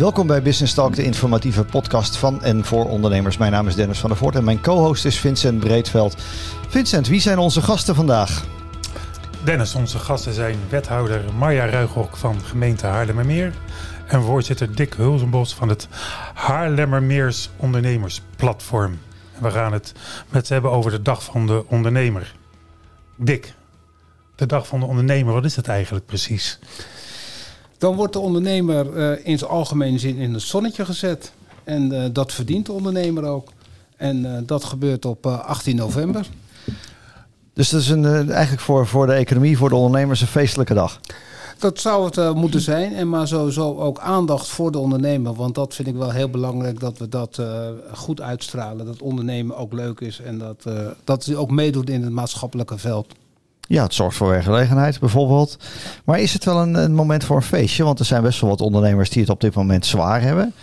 Welkom 0.00 0.26
bij 0.26 0.42
Business 0.42 0.74
Talk, 0.74 0.94
de 0.94 1.04
informatieve 1.04 1.64
podcast 1.64 2.16
van 2.16 2.42
en 2.42 2.64
voor 2.64 2.88
ondernemers. 2.88 3.36
Mijn 3.36 3.52
naam 3.52 3.66
is 3.66 3.74
Dennis 3.74 3.98
van 3.98 4.08
der 4.10 4.18
Voort 4.18 4.34
en 4.34 4.44
mijn 4.44 4.60
co-host 4.60 5.04
is 5.04 5.18
Vincent 5.18 5.60
Breedveld. 5.60 6.22
Vincent, 6.68 7.08
wie 7.08 7.20
zijn 7.20 7.38
onze 7.38 7.62
gasten 7.62 7.94
vandaag? 7.94 8.44
Dennis, 9.44 9.74
onze 9.74 9.98
gasten 9.98 10.32
zijn 10.32 10.58
wethouder 10.68 11.24
Marja 11.34 11.66
Ruighok 11.66 12.16
van 12.16 12.40
gemeente 12.40 12.86
Haarlemmermeer 12.86 13.52
en 14.06 14.22
voorzitter 14.22 14.74
Dick 14.74 14.94
Hulzenbos 14.94 15.54
van 15.54 15.68
het 15.68 15.88
Haarlemmermeers 16.34 17.50
Ondernemersplatform. 17.56 18.98
We 19.38 19.50
gaan 19.50 19.72
het 19.72 19.92
met 20.28 20.46
ze 20.46 20.52
hebben 20.52 20.70
over 20.70 20.90
de 20.90 21.02
dag 21.02 21.24
van 21.24 21.46
de 21.46 21.64
ondernemer. 21.66 22.34
Dick, 23.16 23.54
de 24.34 24.46
dag 24.46 24.66
van 24.66 24.80
de 24.80 24.86
ondernemer, 24.86 25.32
wat 25.32 25.44
is 25.44 25.54
dat 25.54 25.66
eigenlijk 25.66 26.06
precies? 26.06 26.58
Dan 27.80 27.96
wordt 27.96 28.12
de 28.12 28.18
ondernemer 28.18 28.96
uh, 28.96 29.26
in 29.26 29.38
zijn 29.38 29.50
algemene 29.50 29.98
zin 29.98 30.16
in 30.16 30.32
het 30.32 30.42
zonnetje 30.42 30.84
gezet. 30.84 31.32
En 31.64 31.92
uh, 31.92 32.04
dat 32.12 32.32
verdient 32.32 32.66
de 32.66 32.72
ondernemer 32.72 33.24
ook. 33.24 33.48
En 33.96 34.24
uh, 34.24 34.38
dat 34.46 34.64
gebeurt 34.64 35.04
op 35.04 35.26
18 35.26 35.76
november. 35.76 36.26
Dus 37.52 37.68
dat 37.70 37.80
is 37.80 37.88
een, 37.88 38.30
eigenlijk 38.30 38.62
voor, 38.62 38.86
voor 38.86 39.06
de 39.06 39.12
economie, 39.12 39.56
voor 39.56 39.68
de 39.68 39.74
ondernemers 39.74 40.20
een 40.20 40.26
feestelijke 40.26 40.74
dag. 40.74 41.00
Dat 41.58 41.80
zou 41.80 42.04
het 42.04 42.34
moeten 42.34 42.60
zijn. 42.60 42.94
En 42.94 43.08
maar 43.08 43.28
sowieso 43.28 43.76
ook 43.76 43.98
aandacht 43.98 44.46
voor 44.46 44.72
de 44.72 44.78
ondernemer. 44.78 45.34
Want 45.34 45.54
dat 45.54 45.74
vind 45.74 45.88
ik 45.88 45.94
wel 45.94 46.10
heel 46.10 46.30
belangrijk 46.30 46.80
dat 46.80 46.98
we 46.98 47.08
dat 47.08 47.42
goed 47.92 48.20
uitstralen. 48.20 48.86
Dat 48.86 49.02
ondernemen 49.02 49.56
ook 49.56 49.72
leuk 49.72 50.00
is. 50.00 50.20
En 50.20 50.38
dat, 50.38 50.64
dat 51.04 51.24
hij 51.24 51.36
ook 51.36 51.50
meedoet 51.50 51.90
in 51.90 52.02
het 52.02 52.12
maatschappelijke 52.12 52.78
veld. 52.78 53.06
Ja, 53.70 53.82
het 53.82 53.94
zorgt 53.94 54.16
voor 54.16 54.28
werkgelegenheid 54.28 55.00
bijvoorbeeld. 55.00 55.56
Maar 56.04 56.20
is 56.20 56.32
het 56.32 56.44
wel 56.44 56.60
een, 56.60 56.74
een 56.74 56.94
moment 56.94 57.24
voor 57.24 57.36
een 57.36 57.42
feestje? 57.42 57.84
Want 57.84 57.98
er 57.98 58.04
zijn 58.04 58.22
best 58.22 58.40
wel 58.40 58.50
wat 58.50 58.60
ondernemers 58.60 59.10
die 59.10 59.20
het 59.20 59.30
op 59.30 59.40
dit 59.40 59.54
moment 59.54 59.86
zwaar 59.86 60.20
hebben. 60.20 60.54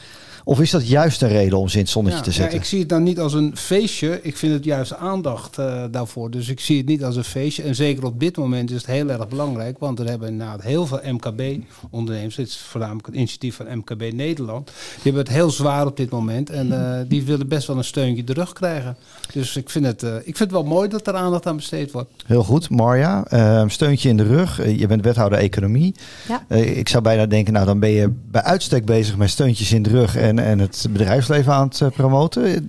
Of 0.47 0.59
is 0.59 0.71
dat 0.71 0.87
juist 0.87 1.21
een 1.21 1.29
reden 1.29 1.57
om 1.57 1.67
ze 1.67 1.77
in 1.77 1.81
het 1.81 1.91
zonnetje 1.91 2.17
ja, 2.17 2.23
te 2.23 2.31
zetten? 2.31 2.53
Ja, 2.53 2.59
ik 2.61 2.67
zie 2.67 2.79
het 2.79 2.89
dan 2.89 3.03
niet 3.03 3.19
als 3.19 3.33
een 3.33 3.57
feestje. 3.57 4.19
Ik 4.21 4.37
vind 4.37 4.53
het 4.53 4.63
juist 4.63 4.95
aandacht 4.95 5.59
uh, 5.59 5.83
daarvoor. 5.91 6.31
Dus 6.31 6.49
ik 6.49 6.59
zie 6.59 6.77
het 6.77 6.85
niet 6.85 7.03
als 7.03 7.15
een 7.15 7.23
feestje. 7.23 7.63
En 7.63 7.75
zeker 7.75 8.05
op 8.05 8.19
dit 8.19 8.37
moment 8.37 8.69
is 8.71 8.77
het 8.77 8.85
heel 8.85 9.09
erg 9.09 9.27
belangrijk. 9.27 9.79
Want 9.79 9.99
er 9.99 10.07
hebben 10.07 10.27
inderdaad 10.27 10.61
heel 10.61 10.85
veel 10.85 10.99
MKB-ondernemers. 11.03 12.35
Dit 12.35 12.47
is 12.47 12.57
voornamelijk 12.57 13.07
een 13.07 13.15
initiatief 13.15 13.55
van 13.55 13.77
MKB 13.77 14.13
Nederland. 14.13 14.65
Die 14.67 15.03
hebben 15.03 15.21
het 15.21 15.31
heel 15.31 15.49
zwaar 15.49 15.85
op 15.85 15.97
dit 15.97 16.09
moment. 16.09 16.49
En 16.49 16.67
uh, 16.67 16.99
die 17.07 17.23
willen 17.23 17.47
best 17.47 17.67
wel 17.67 17.77
een 17.77 17.83
steuntje 17.83 18.23
terug 18.23 18.53
krijgen. 18.53 18.97
Dus 19.33 19.55
ik 19.55 19.69
vind, 19.69 19.85
het, 19.85 20.03
uh, 20.03 20.15
ik 20.15 20.23
vind 20.23 20.39
het 20.39 20.51
wel 20.51 20.63
mooi 20.63 20.89
dat 20.89 21.07
er 21.07 21.13
aandacht 21.13 21.45
aan 21.45 21.55
besteed 21.55 21.91
wordt. 21.91 22.09
Heel 22.25 22.43
goed, 22.43 22.69
Marja. 22.69 23.25
Ehm, 23.25 23.69
steuntje 23.69 24.09
in 24.09 24.17
de 24.17 24.23
rug. 24.23 24.77
je 24.77 24.87
bent 24.87 25.03
wethouder 25.03 25.39
economie. 25.39 25.95
Ja. 26.27 26.55
ik 26.55 26.89
zou 26.89 27.03
bijna 27.03 27.25
denken, 27.25 27.53
nou 27.53 27.65
dan 27.65 27.79
ben 27.79 27.89
je 27.89 28.11
bij 28.31 28.43
uitstek 28.43 28.85
bezig 28.85 29.17
met 29.17 29.29
steuntjes 29.29 29.71
in 29.71 29.83
de 29.83 29.89
rug. 29.89 30.15
En 30.15 30.36
en 30.45 30.59
het 30.59 30.87
bedrijfsleven 30.89 31.53
aan 31.53 31.71
het 31.77 31.93
promoten. 31.93 32.65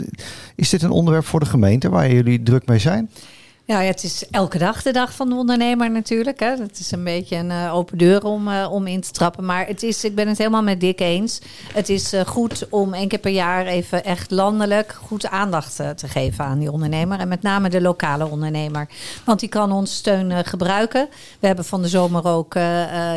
Is 0.54 0.70
dit 0.70 0.82
een 0.82 0.90
onderwerp 0.90 1.24
voor 1.24 1.40
de 1.40 1.46
gemeente 1.46 1.88
waar 1.88 2.12
jullie 2.12 2.42
druk 2.42 2.66
mee 2.66 2.78
zijn? 2.78 3.10
Ja, 3.68 3.80
het 3.80 4.04
is 4.04 4.24
elke 4.30 4.58
dag 4.58 4.82
de 4.82 4.92
dag 4.92 5.14
van 5.14 5.28
de 5.28 5.34
ondernemer 5.34 5.90
natuurlijk. 5.90 6.40
Hè. 6.40 6.56
Het 6.56 6.78
is 6.78 6.90
een 6.90 7.04
beetje 7.04 7.36
een 7.36 7.50
uh, 7.50 7.74
open 7.74 7.98
deur 7.98 8.24
om, 8.24 8.48
uh, 8.48 8.68
om 8.70 8.86
in 8.86 9.00
te 9.00 9.10
trappen. 9.10 9.44
Maar 9.44 9.66
het 9.66 9.82
is, 9.82 10.04
ik 10.04 10.14
ben 10.14 10.28
het 10.28 10.38
helemaal 10.38 10.62
met 10.62 10.80
Dick 10.80 11.00
eens. 11.00 11.40
Het 11.72 11.88
is 11.88 12.14
uh, 12.14 12.20
goed 12.20 12.66
om 12.70 12.94
één 12.94 13.08
keer 13.08 13.18
per 13.18 13.30
jaar 13.30 13.66
even 13.66 14.04
echt 14.04 14.30
landelijk 14.30 14.98
goed 15.06 15.26
aandacht 15.26 15.76
te 15.76 16.08
geven 16.08 16.44
aan 16.44 16.58
die 16.58 16.72
ondernemer. 16.72 17.18
En 17.18 17.28
met 17.28 17.42
name 17.42 17.68
de 17.68 17.80
lokale 17.80 18.26
ondernemer. 18.26 18.88
Want 19.24 19.40
die 19.40 19.48
kan 19.48 19.72
ons 19.72 19.94
steun 19.94 20.44
gebruiken. 20.44 21.08
We 21.40 21.46
hebben 21.46 21.64
van 21.64 21.82
de 21.82 21.88
zomer 21.88 22.26
ook 22.26 22.54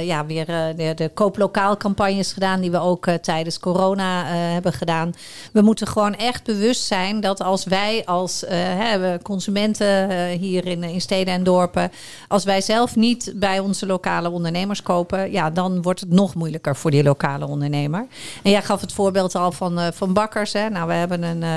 ja, 0.01 0.25
weer 0.25 0.45
de, 0.75 0.93
de 0.95 1.11
kooplokaal 1.13 1.77
campagnes 1.77 2.33
gedaan. 2.33 2.61
Die 2.61 2.71
we 2.71 2.79
ook 2.79 3.07
tijdens 3.21 3.59
corona 3.59 4.25
hebben 4.25 4.73
gedaan. 4.73 5.13
We 5.53 5.61
moeten 5.61 5.87
gewoon 5.87 6.15
echt 6.15 6.43
bewust 6.43 6.83
zijn 6.83 7.19
dat 7.19 7.41
als 7.41 7.63
wij 7.63 8.05
als 8.05 8.45
consumenten 9.21 10.09
hier 10.41 10.65
in, 10.65 10.83
in 10.83 11.01
steden 11.01 11.33
en 11.33 11.43
dorpen. 11.43 11.91
Als 12.27 12.43
wij 12.43 12.61
zelf 12.61 12.95
niet 12.95 13.33
bij 13.35 13.59
onze 13.59 13.85
lokale 13.85 14.29
ondernemers 14.29 14.81
kopen, 14.81 15.31
ja, 15.31 15.49
dan 15.49 15.81
wordt 15.81 15.99
het 15.99 16.11
nog 16.11 16.35
moeilijker 16.35 16.75
voor 16.75 16.91
die 16.91 17.03
lokale 17.03 17.47
ondernemer. 17.47 18.07
En 18.43 18.51
jij 18.51 18.61
gaf 18.61 18.81
het 18.81 18.93
voorbeeld 18.93 19.35
al 19.35 19.51
van, 19.51 19.79
uh, 19.79 19.87
van 19.93 20.13
bakkers. 20.13 20.53
Hè? 20.53 20.69
Nou, 20.69 20.87
we 20.87 20.93
hebben 20.93 21.23
een, 21.23 21.41
uh, 21.41 21.55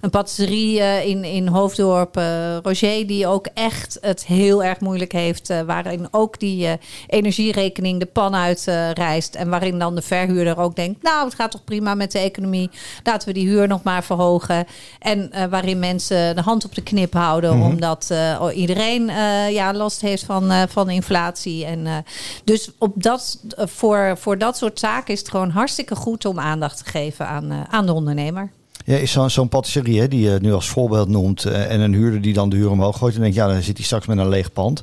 een 0.00 0.10
patisserie 0.10 0.78
uh, 0.78 1.06
in, 1.06 1.24
in 1.24 1.46
Hoofddorp, 1.46 2.16
Roger, 2.62 3.06
die 3.06 3.26
ook 3.26 3.46
echt 3.54 3.98
het 4.00 4.26
heel 4.26 4.64
erg 4.64 4.80
moeilijk 4.80 5.12
heeft. 5.12 5.64
waarin 5.66 6.08
ook 6.10 6.38
die 6.38 6.78
energierekening 7.06 8.00
de 8.00 8.06
pan 8.06 8.34
uit 8.34 8.64
reist. 8.94 9.34
En 9.34 9.48
waarin 9.48 9.78
dan 9.78 9.94
de 9.94 10.02
verhuurder 10.02 10.58
ook 10.58 10.76
denkt, 10.76 11.02
nou, 11.02 11.24
het 11.24 11.34
gaat 11.34 11.50
toch 11.50 11.64
prima 11.64 11.94
met 11.94 12.12
de 12.12 12.18
economie. 12.18 12.70
Laten 13.02 13.28
we 13.28 13.34
die 13.34 13.48
huur 13.48 13.68
nog 13.68 13.82
maar 13.82 14.04
verhogen. 14.04 14.66
En 14.98 15.30
waarin 15.50 15.78
mensen 15.78 16.36
de 16.36 16.42
hand 16.42 16.64
op 16.64 16.74
de 16.74 16.82
knip 16.82 17.12
houden, 17.12 17.54
mm 17.54 17.62
-hmm. 17.62 17.70
omdat 17.70 18.14
iedereen 18.54 19.08
uh, 19.08 19.50
ja, 19.50 19.74
last 19.74 20.00
heeft 20.00 20.24
van, 20.24 20.52
uh, 20.52 20.62
van 20.68 20.90
inflatie. 20.90 21.64
En, 21.64 22.04
dus 22.44 22.70
op 22.78 23.02
dat, 23.02 23.38
voor, 23.56 24.16
voor 24.18 24.38
dat 24.38 24.56
soort 24.56 24.78
zaken 24.78 25.12
is 25.12 25.18
het 25.18 25.28
gewoon 25.28 25.50
hartstikke 25.50 25.94
goed 25.94 26.24
om 26.24 26.38
aandacht 26.38 26.84
te 26.84 26.90
geven 26.90 27.26
aan, 27.26 27.66
aan 27.70 27.86
de 27.86 27.92
ondernemer. 27.92 28.50
Ja, 28.84 28.96
is 28.96 29.12
zo'n 29.12 29.30
zo'n 29.30 29.48
patisserie 29.48 30.08
die 30.08 30.30
je 30.30 30.38
nu 30.40 30.52
als 30.52 30.68
voorbeeld 30.68 31.08
noemt 31.08 31.44
en 31.44 31.80
een 31.80 31.94
huurder 31.94 32.20
die 32.20 32.32
dan 32.32 32.48
de 32.48 32.56
huur 32.56 32.70
omhoog 32.70 32.98
gooit 32.98 33.14
en 33.14 33.20
denkt, 33.20 33.36
ja, 33.36 33.46
dan 33.46 33.62
zit 33.62 33.76
hij 33.76 33.86
straks 33.86 34.06
met 34.06 34.18
een 34.18 34.28
leeg 34.28 34.52
pand. 34.52 34.82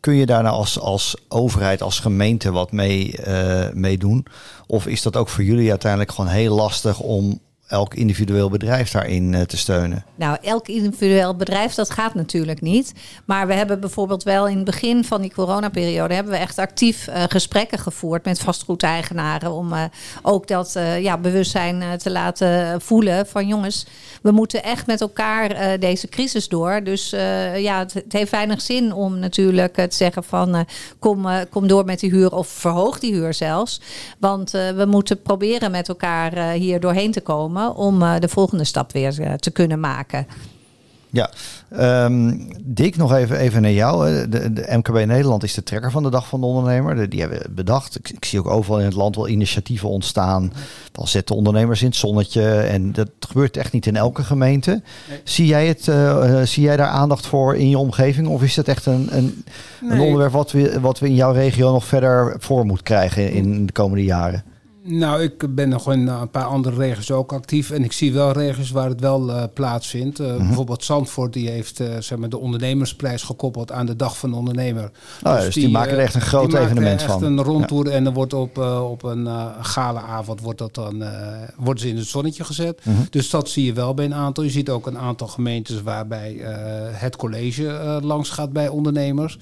Kun 0.00 0.14
je 0.14 0.26
daar 0.26 0.42
nou 0.42 0.56
als, 0.56 0.78
als 0.78 1.16
overheid, 1.28 1.82
als 1.82 1.98
gemeente 1.98 2.50
wat 2.50 2.72
mee, 2.72 3.14
mee 3.72 3.98
doen? 3.98 4.26
Of 4.66 4.86
is 4.86 5.02
dat 5.02 5.16
ook 5.16 5.28
voor 5.28 5.44
jullie 5.44 5.70
uiteindelijk 5.70 6.12
gewoon 6.12 6.30
heel 6.30 6.54
lastig 6.54 7.00
om 7.00 7.40
elk 7.72 7.94
individueel 7.94 8.50
bedrijf 8.50 8.90
daarin 8.90 9.32
uh, 9.32 9.40
te 9.40 9.56
steunen? 9.56 10.04
Nou, 10.14 10.36
elk 10.42 10.68
individueel 10.68 11.36
bedrijf, 11.36 11.74
dat 11.74 11.90
gaat 11.90 12.14
natuurlijk 12.14 12.60
niet. 12.60 12.92
Maar 13.24 13.46
we 13.46 13.54
hebben 13.54 13.80
bijvoorbeeld 13.80 14.22
wel 14.22 14.48
in 14.48 14.56
het 14.56 14.64
begin 14.64 15.04
van 15.04 15.20
die 15.20 15.32
coronaperiode... 15.32 16.14
hebben 16.14 16.32
we 16.32 16.38
echt 16.38 16.58
actief 16.58 17.08
uh, 17.08 17.22
gesprekken 17.28 17.78
gevoerd 17.78 18.24
met 18.24 18.40
vastgoedeigenaren... 18.40 19.52
om 19.52 19.72
uh, 19.72 19.84
ook 20.22 20.48
dat 20.48 20.78
ja, 20.98 21.18
bewustzijn 21.18 21.98
te 21.98 22.10
laten 22.10 22.80
voelen 22.80 23.26
van 23.26 23.46
jongens... 23.46 23.86
we 24.22 24.30
moeten 24.30 24.62
echt 24.62 24.86
met 24.86 25.00
elkaar 25.00 25.78
deze 25.80 26.08
crisis 26.08 26.48
door. 26.48 26.80
Dus 26.84 27.10
ja, 27.56 27.78
het, 27.78 27.92
het, 27.92 28.12
heeft 28.12 28.30
weinig 28.30 28.60
zin 28.60 28.92
om 28.92 29.18
natuurlijk 29.18 29.74
te 29.74 29.96
zeggen 29.96 30.24
van... 30.24 30.66
kom, 30.98 31.26
kom 31.50 31.66
door 31.66 31.84
met 31.84 32.00
die 32.00 32.10
huur 32.10 32.32
of 32.32 32.48
verhoog 32.48 32.98
die 32.98 33.12
huur 33.12 33.34
zelfs. 33.34 33.80
Want 34.18 34.50
we 34.50 34.84
moeten 34.88 35.22
proberen 35.22 35.70
met 35.70 35.88
elkaar 35.88 36.50
hier 36.50 36.80
doorheen 36.80 37.12
te 37.12 37.20
komen 37.20 37.61
om 37.70 38.02
uh, 38.02 38.18
de 38.18 38.28
volgende 38.28 38.64
stap 38.64 38.92
weer 38.92 39.20
uh, 39.20 39.32
te 39.32 39.50
kunnen 39.50 39.80
maken. 39.80 40.26
Ja, 41.12 41.30
um, 42.04 42.48
Dick, 42.64 42.96
nog 42.96 43.12
even, 43.12 43.38
even 43.38 43.62
naar 43.62 43.72
jou. 43.72 44.26
De, 44.28 44.52
de, 44.52 44.66
MKB 44.76 45.06
Nederland 45.06 45.42
is 45.42 45.54
de 45.54 45.62
trekker 45.62 45.90
van 45.90 46.02
de 46.02 46.10
Dag 46.10 46.28
van 46.28 46.40
de 46.40 46.46
Ondernemer. 46.46 46.94
De, 46.96 47.08
die 47.08 47.20
hebben 47.20 47.54
bedacht. 47.54 47.98
Ik, 47.98 48.08
ik, 48.08 48.24
zie 48.24 48.38
ook 48.38 48.46
overal 48.46 48.78
in 48.78 48.84
het 48.84 48.94
land 48.94 49.16
wel 49.16 49.28
initiatieven 49.28 49.88
ontstaan. 49.88 50.52
Dan 50.92 51.08
zetten 51.08 51.36
ondernemers 51.36 51.80
in 51.80 51.86
het 51.86 51.96
zonnetje. 51.96 52.60
En 52.60 52.92
dat 52.92 53.08
gebeurt 53.20 53.56
echt 53.56 53.72
niet 53.72 53.86
in 53.86 53.96
elke 53.96 54.22
gemeente. 54.22 54.70
Nee. 55.08 55.20
Zie, 55.24 55.46
jij 55.46 55.66
het, 55.66 55.86
uh, 55.86 56.42
zie 56.42 56.62
jij 56.62 56.76
daar 56.76 56.88
aandacht 56.88 57.26
voor 57.26 57.56
in 57.56 57.68
je 57.68 57.78
omgeving? 57.78 58.28
Of 58.28 58.42
is 58.42 58.54
dat 58.54 58.68
echt 58.68 58.86
een, 58.86 59.08
een, 59.16 59.44
nee. 59.80 59.90
een 59.90 60.00
onderwerp 60.00 60.32
wat 60.32 60.52
we, 60.52 60.80
wat 60.80 60.98
we 60.98 61.06
in 61.06 61.14
jouw 61.14 61.32
regio 61.32 61.72
nog 61.72 61.84
verder 61.84 62.36
voor 62.38 62.66
moeten 62.66 62.84
krijgen 62.84 63.32
in 63.32 63.66
de 63.66 63.72
komende 63.72 64.04
jaren? 64.04 64.51
Nou, 64.84 65.22
ik 65.22 65.54
ben 65.54 65.68
nog 65.68 65.92
in 65.92 66.06
een 66.06 66.30
paar 66.30 66.44
andere 66.44 66.76
regio's 66.76 67.10
ook 67.10 67.32
actief. 67.32 67.70
En 67.70 67.84
ik 67.84 67.92
zie 67.92 68.12
wel 68.12 68.32
regio's 68.32 68.70
waar 68.70 68.88
het 68.88 69.00
wel 69.00 69.28
uh, 69.28 69.42
plaatsvindt. 69.54 70.20
Uh, 70.20 70.26
mm-hmm. 70.26 70.46
Bijvoorbeeld 70.46 70.84
Zandvoort, 70.84 71.32
die 71.32 71.48
heeft 71.48 71.80
uh, 71.80 71.88
zeg 71.98 72.18
maar 72.18 72.28
de 72.28 72.38
ondernemersprijs 72.38 73.22
gekoppeld 73.22 73.72
aan 73.72 73.86
de 73.86 73.96
Dag 73.96 74.18
van 74.18 74.30
de 74.30 74.36
Ondernemer. 74.36 74.90
Oh, 75.22 75.34
dus, 75.34 75.44
dus 75.44 75.54
die, 75.54 75.62
die, 75.64 75.72
maken 75.72 75.92
er 75.92 75.98
echt 75.98 76.14
een 76.14 76.20
groot 76.20 76.54
evenement 76.54 77.02
van. 77.02 77.14
echt 77.14 77.22
een 77.22 77.42
rondtour 77.42 77.88
ja. 77.88 77.92
en 77.92 78.04
dan 78.04 78.12
wordt 78.12 78.32
op, 78.32 78.58
op 78.82 79.02
een 79.02 79.28
galaavond 79.60 80.40
wordt 80.40 80.58
dat 80.58 80.74
dan, 80.74 81.04
worden 81.56 81.82
ze 81.82 81.88
in 81.88 81.96
het 81.96 82.06
zonnetje 82.06 82.44
gezet. 82.44 82.80
Mm-hmm. 82.84 83.06
Dus 83.10 83.30
dat 83.30 83.48
zie 83.48 83.64
je 83.64 83.72
wel 83.72 83.94
bij 83.94 84.04
een 84.04 84.14
aantal. 84.14 84.44
Je 84.44 84.50
ziet 84.50 84.70
ook 84.70 84.86
een 84.86 84.98
aantal 84.98 85.26
gemeentes 85.26 85.82
waarbij 85.82 86.36
het 86.92 87.16
college 87.16 87.98
langs 88.02 88.30
gaat 88.30 88.52
bij 88.52 88.68
ondernemers. 88.68 89.38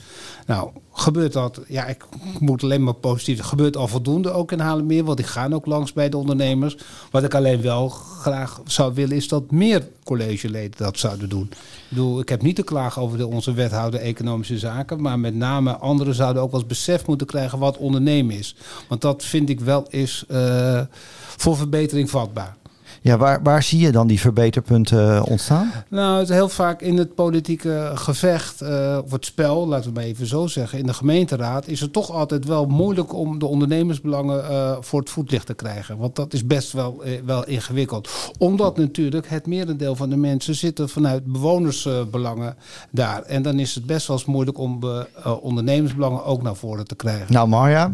Nou, 0.47 0.71
gebeurt 0.93 1.33
dat, 1.33 1.61
ja, 1.69 1.87
ik 1.87 2.05
moet 2.39 2.63
alleen 2.63 2.85
maar 2.85 2.95
positief. 2.95 3.41
gebeurt 3.41 3.77
al 3.77 3.89
voldoende 3.89 4.31
ook 4.31 4.53
in 4.53 4.61
Haarlemmeer, 4.61 5.05
want 5.05 5.19
ik 5.19 5.27
ga 5.31 5.49
ook 5.51 5.67
langs 5.67 5.93
bij 5.93 6.09
de 6.09 6.17
ondernemers. 6.17 6.77
Wat 7.11 7.25
ik 7.25 7.35
alleen 7.35 7.63
wel 7.63 7.89
graag 7.89 8.61
zou 8.65 8.95
willen, 8.95 9.17
is 9.17 9.29
dat 9.29 9.51
meer 9.51 9.89
collegeleden 10.05 10.73
dat 10.77 10.99
zouden 10.99 11.29
doen. 11.29 11.49
Ik 11.51 11.57
bedoel, 11.89 12.21
ik 12.21 12.29
heb 12.29 12.43
niet 12.43 12.57
te 12.57 12.63
klagen 12.63 13.03
over 13.03 13.19
de, 13.19 13.27
onze 13.27 13.53
wethouder 13.53 14.01
economische 14.01 14.59
zaken, 14.59 15.03
maar 15.03 15.19
met 15.19 15.35
name 15.35 15.77
anderen 15.77 16.15
zouden 16.15 16.43
ook 16.43 16.51
wel 16.51 16.61
eens 16.61 16.69
besef 16.69 17.07
moeten 17.07 17.27
krijgen 17.27 17.59
wat 17.59 17.77
ondernemen 17.77 18.37
is. 18.37 18.55
Want 18.89 19.01
dat 19.01 19.25
vind 19.25 19.49
ik 19.49 19.61
wel 19.61 19.87
is 19.89 20.25
uh, 20.29 20.81
voor 21.37 21.57
verbetering 21.57 22.11
vatbaar. 22.11 22.57
Ja, 23.03 23.17
waar, 23.17 23.43
waar 23.43 23.63
zie 23.63 23.79
je 23.79 23.93
dan 23.93 24.07
die 24.07 24.21
verbeterpunten 24.21 25.25
ontstaan? 25.25 25.73
Nou, 25.89 26.19
het 26.19 26.29
is 26.29 26.35
heel 26.35 26.49
vaak 26.49 26.81
in 26.81 26.99
het 26.99 27.15
politieke 27.15 27.93
gevecht, 27.95 28.63
uh, 28.63 28.99
of 29.05 29.11
het 29.11 29.25
spel, 29.25 29.69
laten 29.69 29.87
we 29.87 29.95
maar 29.95 30.05
even 30.05 30.27
zo 30.27 30.47
zeggen, 30.47 30.79
in 30.79 30.87
de 30.87 30.95
gemeenteraad, 30.95 31.67
is 31.67 31.81
het 31.81 31.93
toch 31.93 32.11
altijd 32.11 32.45
wel 32.45 32.67
moeilijk 32.67 33.15
om 33.15 33.39
de 33.39 33.47
ondernemersbelangen 33.47 34.45
uh, 34.51 34.77
voor 34.81 35.01
het 35.01 35.11
voetlicht 35.11 35.47
te 35.47 35.55
krijgen. 35.55 35.97
Want 35.99 36.17
dat 36.17 36.33
is 36.33 36.47
best 36.47 36.73
wel, 36.73 37.03
uh, 37.05 37.13
wel 37.25 37.47
ingewikkeld. 37.47 38.09
Omdat 38.39 38.77
natuurlijk 38.77 39.29
het 39.29 39.47
merendeel 39.47 39.97
van 39.97 40.11
de 40.11 40.17
mensen 40.17 40.55
zitten 40.55 40.89
vanuit 40.89 41.25
bewonersbelangen 41.25 42.57
daar. 42.91 43.23
En 43.23 43.43
dan 43.43 43.59
is 43.59 43.75
het 43.75 43.87
best 43.87 44.07
wel 44.07 44.17
eens 44.17 44.27
moeilijk 44.27 44.59
om 44.59 44.79
ondernemersbelangen 45.41 46.25
ook 46.25 46.43
naar 46.43 46.57
voren 46.57 46.87
te 46.87 46.95
krijgen. 46.95 47.27
Nou, 47.29 47.49
Marja, 47.49 47.93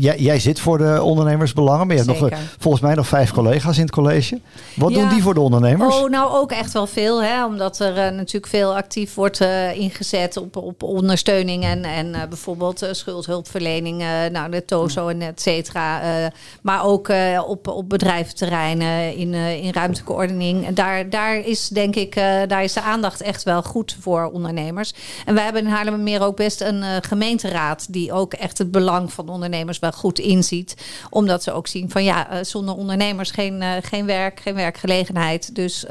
jij, 0.00 0.18
jij, 0.18 0.38
zit 0.38 0.60
voor 0.60 0.78
de 0.78 1.02
ondernemersbelangen, 1.02 1.86
maar 1.86 1.96
je 1.96 2.02
hebt 2.02 2.20
nog, 2.20 2.30
volgens 2.58 2.82
mij 2.82 2.94
nog 2.94 3.06
vijf 3.06 3.32
collega's 3.32 3.76
in 3.76 3.82
het 3.82 3.92
college. 3.92 4.33
Wat 4.76 4.92
doen 4.92 5.08
die 5.08 5.22
voor 5.22 5.34
de 5.34 5.40
ondernemers? 5.40 5.94
Oh, 5.94 6.10
nou 6.10 6.32
ook 6.32 6.52
echt 6.52 6.72
wel 6.72 6.86
veel, 6.86 7.22
hè? 7.22 7.44
omdat 7.44 7.78
er 7.78 8.12
natuurlijk 8.12 8.46
veel 8.46 8.76
actief 8.76 9.14
wordt 9.14 9.40
ingezet 9.74 10.36
op, 10.36 10.56
op 10.56 10.82
ondersteuning 10.82 11.64
en, 11.64 11.84
en 11.84 12.12
bijvoorbeeld 12.28 12.88
schuldhulpverlening, 12.90 14.04
nou, 14.32 14.50
de 14.50 14.64
TOZO 14.64 15.08
en 15.08 15.22
et 15.22 15.40
cetera. 15.40 16.00
maar 16.62 16.84
ook 16.84 17.12
op, 17.46 17.68
op 17.68 17.88
bedrijventerreinen 17.88 19.16
in, 19.16 19.34
in 19.34 19.72
ruimtelijke 19.72 20.12
ordening. 20.12 20.68
Daar, 20.68 21.10
daar 21.10 21.36
is 21.36 21.68
denk 21.68 21.94
ik, 21.96 22.14
daar 22.48 22.62
is 22.62 22.72
de 22.72 22.82
aandacht 22.82 23.20
echt 23.20 23.42
wel 23.42 23.62
goed 23.62 23.96
voor 24.00 24.30
ondernemers. 24.32 24.92
En 25.26 25.34
wij 25.34 25.44
hebben 25.44 25.62
in 25.62 25.70
Haarlemmermeer 25.70 26.22
ook 26.22 26.36
best 26.36 26.60
een 26.60 26.84
gemeenteraad 27.02 27.92
die 27.92 28.12
ook 28.12 28.32
echt 28.32 28.58
het 28.58 28.70
belang 28.70 29.12
van 29.12 29.28
ondernemers 29.28 29.78
wel 29.78 29.92
goed 29.92 30.18
inziet. 30.18 30.76
Omdat 31.10 31.42
ze 31.42 31.52
ook 31.52 31.66
zien 31.66 31.90
van 31.90 32.04
ja, 32.04 32.44
zonder 32.44 32.74
ondernemers 32.74 33.30
geen, 33.30 33.62
geen 33.82 34.06
werk, 34.06 34.23
geen 34.34 34.54
werkgelegenheid. 34.54 35.54
Dus 35.54 35.84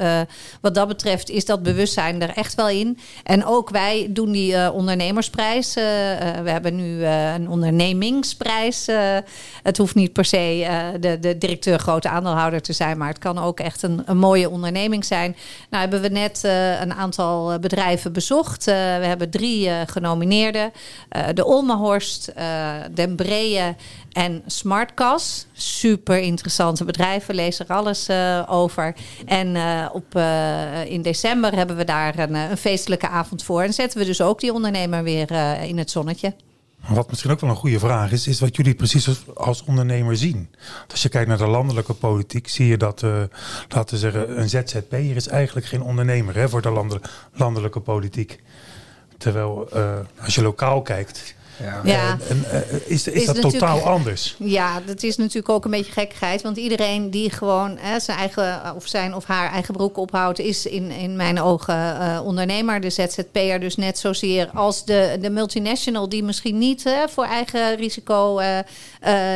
wat 0.61 0.75
dat 0.75 0.87
betreft 0.87 1.29
is 1.29 1.45
dat 1.45 1.63
bewustzijn 1.63 2.21
er 2.21 2.29
echt 2.29 2.55
wel 2.55 2.69
in. 2.69 2.97
En 3.23 3.45
ook 3.45 3.69
wij 3.69 4.07
doen 4.09 4.31
die 4.31 4.71
ondernemersprijs. 4.71 5.73
we 5.73 6.49
hebben 6.49 6.75
nu 6.75 7.05
een 7.05 7.49
ondernemingsprijs. 7.49 8.87
het 9.63 9.77
hoeft 9.77 9.95
niet 9.95 10.13
per 10.13 10.25
se 10.25 10.67
de, 10.99 11.19
de 11.19 11.37
directeur 11.37 11.79
grote 11.79 12.09
aandeelhouder 12.09 12.61
te 12.61 12.73
zijn, 12.73 12.97
maar 12.97 13.07
het 13.07 13.19
kan 13.19 13.39
ook 13.39 13.59
echt 13.59 13.83
een, 13.83 14.01
een 14.05 14.17
mooie 14.17 14.49
onderneming 14.49 15.05
zijn. 15.05 15.35
Nou 15.69 15.81
hebben 15.81 16.01
we 16.01 16.09
net 16.09 16.41
een 16.81 16.93
aantal 16.93 17.59
bedrijven 17.59 18.13
bezocht. 18.13 18.65
we 18.65 18.71
hebben 19.05 19.29
drie 19.29 19.69
genomineerden. 19.85 20.71
de 21.33 21.45
Olmehorst, 21.45 22.31
Den 22.93 23.15
Breeën 23.15 23.75
en 24.13 24.43
Smartcas. 24.45 25.47
Super 25.63 26.19
interessante 26.19 26.83
bedrijven, 26.83 27.35
lees 27.35 27.59
er 27.59 27.67
alles 27.67 28.09
over. 28.47 28.95
En 29.25 29.57
op, 29.91 30.15
in 30.87 31.01
december 31.01 31.55
hebben 31.55 31.75
we 31.75 31.83
daar 31.83 32.19
een, 32.19 32.33
een, 32.33 32.57
feestelijke 32.57 33.07
avond 33.07 33.43
voor. 33.43 33.61
En 33.61 33.73
zetten 33.73 33.99
we 33.99 34.05
dus 34.05 34.21
ook 34.21 34.39
die 34.39 34.53
ondernemer 34.53 35.03
weer 35.03 35.31
in 35.61 35.77
het 35.77 35.91
zonnetje. 35.91 36.33
Wat 36.87 37.09
misschien 37.09 37.31
ook 37.31 37.39
wel 37.39 37.49
een 37.49 37.55
goede 37.55 37.79
vraag 37.79 38.11
is, 38.11 38.27
is 38.27 38.39
wat 38.39 38.55
jullie 38.55 38.75
precies 38.75 39.25
als 39.35 39.63
ondernemer 39.63 40.17
zien. 40.17 40.49
Als 40.91 41.01
je 41.01 41.09
kijkt 41.09 41.27
naar 41.27 41.37
de 41.37 41.47
landelijke 41.47 41.93
politiek, 41.93 42.47
zie 42.47 42.67
je 42.67 42.77
dat, 42.77 43.01
laten 43.69 43.89
we 43.89 43.97
zeggen, 43.97 44.39
een 44.39 44.49
ZZP'er 44.49 45.15
is 45.15 45.27
eigenlijk 45.27 45.65
geen 45.65 45.81
ondernemer 45.81 46.35
hè, 46.35 46.49
voor 46.49 46.61
de 46.61 46.85
landelijke 47.33 47.79
politiek. 47.79 48.39
Terwijl 49.17 49.69
als 50.19 50.35
je 50.35 50.41
lokaal 50.41 50.81
kijkt, 50.81 51.35
ja. 51.57 51.81
ja. 51.83 52.17
En, 52.29 52.45
uh, 52.53 52.73
is, 52.73 53.07
is, 53.07 53.07
is, 53.07 53.25
dat 53.25 53.41
totaal 53.41 53.81
anders? 53.95 54.35
Ja, 54.39 54.81
dat 54.85 55.03
is 55.03 55.17
natuurlijk 55.17 55.49
ook 55.49 55.65
een 55.65 55.71
beetje 55.71 55.91
gekkigheid. 55.91 56.41
Want 56.41 56.57
iedereen 56.57 57.11
die 57.11 57.29
gewoon 57.29 57.77
hè, 57.77 57.99
zijn 57.99 58.17
eigen 58.17 58.75
of 58.75 58.87
zijn 58.87 59.15
of 59.15 59.25
haar 59.25 59.51
eigen 59.51 59.73
broek 59.73 59.97
ophoudt, 59.97 60.39
is 60.39 60.65
in, 60.65 60.91
in 60.91 61.15
mijn 61.15 61.41
ogen 61.41 61.75
uh, 61.75 62.21
ondernemer. 62.23 62.81
De 62.81 62.89
ZZP'er 62.89 63.59
dus 63.59 63.75
net 63.75 63.97
zozeer 63.97 64.49
als 64.53 64.85
de, 64.85 65.17
de 65.21 65.29
multinational 65.29 66.09
die 66.09 66.23
misschien 66.23 66.57
niet 66.57 66.85
uh, 66.85 66.93
voor 67.09 67.25
eigen 67.25 67.75
risico 67.75 68.41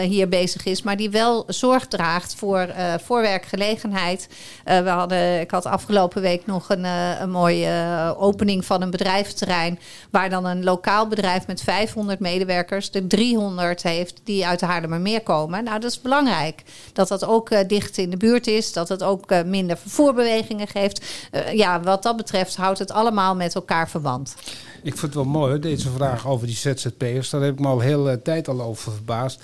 hier 0.02 0.30
bezig 0.30 0.66
is, 0.66 0.82
maar 0.82 0.98
die 0.98 1.10
wel 1.10 1.44
zorg 1.48 1.88
draagt 1.88 2.36
voor, 2.36 2.68
voor 3.04 3.22
werkgelegenheid. 3.22 4.28
we 4.64 4.90
hadden, 4.90 5.40
ik 5.40 5.52
had 5.52 5.66
afgelopen 5.66 6.22
week 6.22 6.46
nog 6.46 6.70
een, 6.70 6.84
een 7.22 7.30
mooie 7.30 8.16
opening 8.18 8.66
van 8.66 8.82
een 8.82 8.90
bedrijventerrein, 8.90 9.80
waar 10.12 10.30
dan 10.30 10.46
een 10.46 10.64
lokaal 10.64 11.08
bedrijf 11.08 11.48
met 11.48 11.62
500 11.62 12.07
medewerkers 12.20 12.92
de 12.92 13.08
300 13.08 13.84
heeft 13.84 14.22
die 14.24 14.46
uit 14.46 14.60
de 14.60 14.66
Haarlemmermeer 14.66 15.22
komen. 15.22 15.64
Nou, 15.64 15.80
dat 15.80 15.92
is 15.92 16.02
belangrijk. 16.02 16.64
Dat 16.94 17.08
dat 17.08 17.26
ook 17.26 17.50
uh, 17.50 17.60
dicht 17.68 17.98
in 17.98 18.10
de 18.10 18.18
buurt 18.18 18.48
is. 18.48 18.74
Dat 18.74 18.90
het 18.90 19.04
ook 19.04 19.32
uh, 19.32 19.44
minder 19.44 19.78
vervoerbewegingen 19.78 20.68
geeft. 20.68 21.06
Uh, 21.32 21.54
ja, 21.54 21.82
wat 21.82 22.04
dat 22.04 22.18
betreft 22.18 22.56
houdt 22.56 22.80
het 22.80 22.92
allemaal 22.92 23.36
met 23.36 23.56
elkaar 23.56 23.90
verband. 23.90 24.36
Ik 24.84 24.98
vind 24.98 25.02
het 25.02 25.14
wel 25.14 25.24
mooi, 25.24 25.60
deze 25.60 25.90
vraag 25.90 26.28
over 26.28 26.48
die 26.48 26.56
ZZP'ers. 26.56 27.30
Daar 27.30 27.42
heb 27.42 27.54
ik 27.54 27.60
me 27.60 27.68
al 27.68 27.80
heel 27.80 28.22
tijd 28.22 28.48
al 28.48 28.62
over 28.62 28.92
verbaasd 28.92 29.42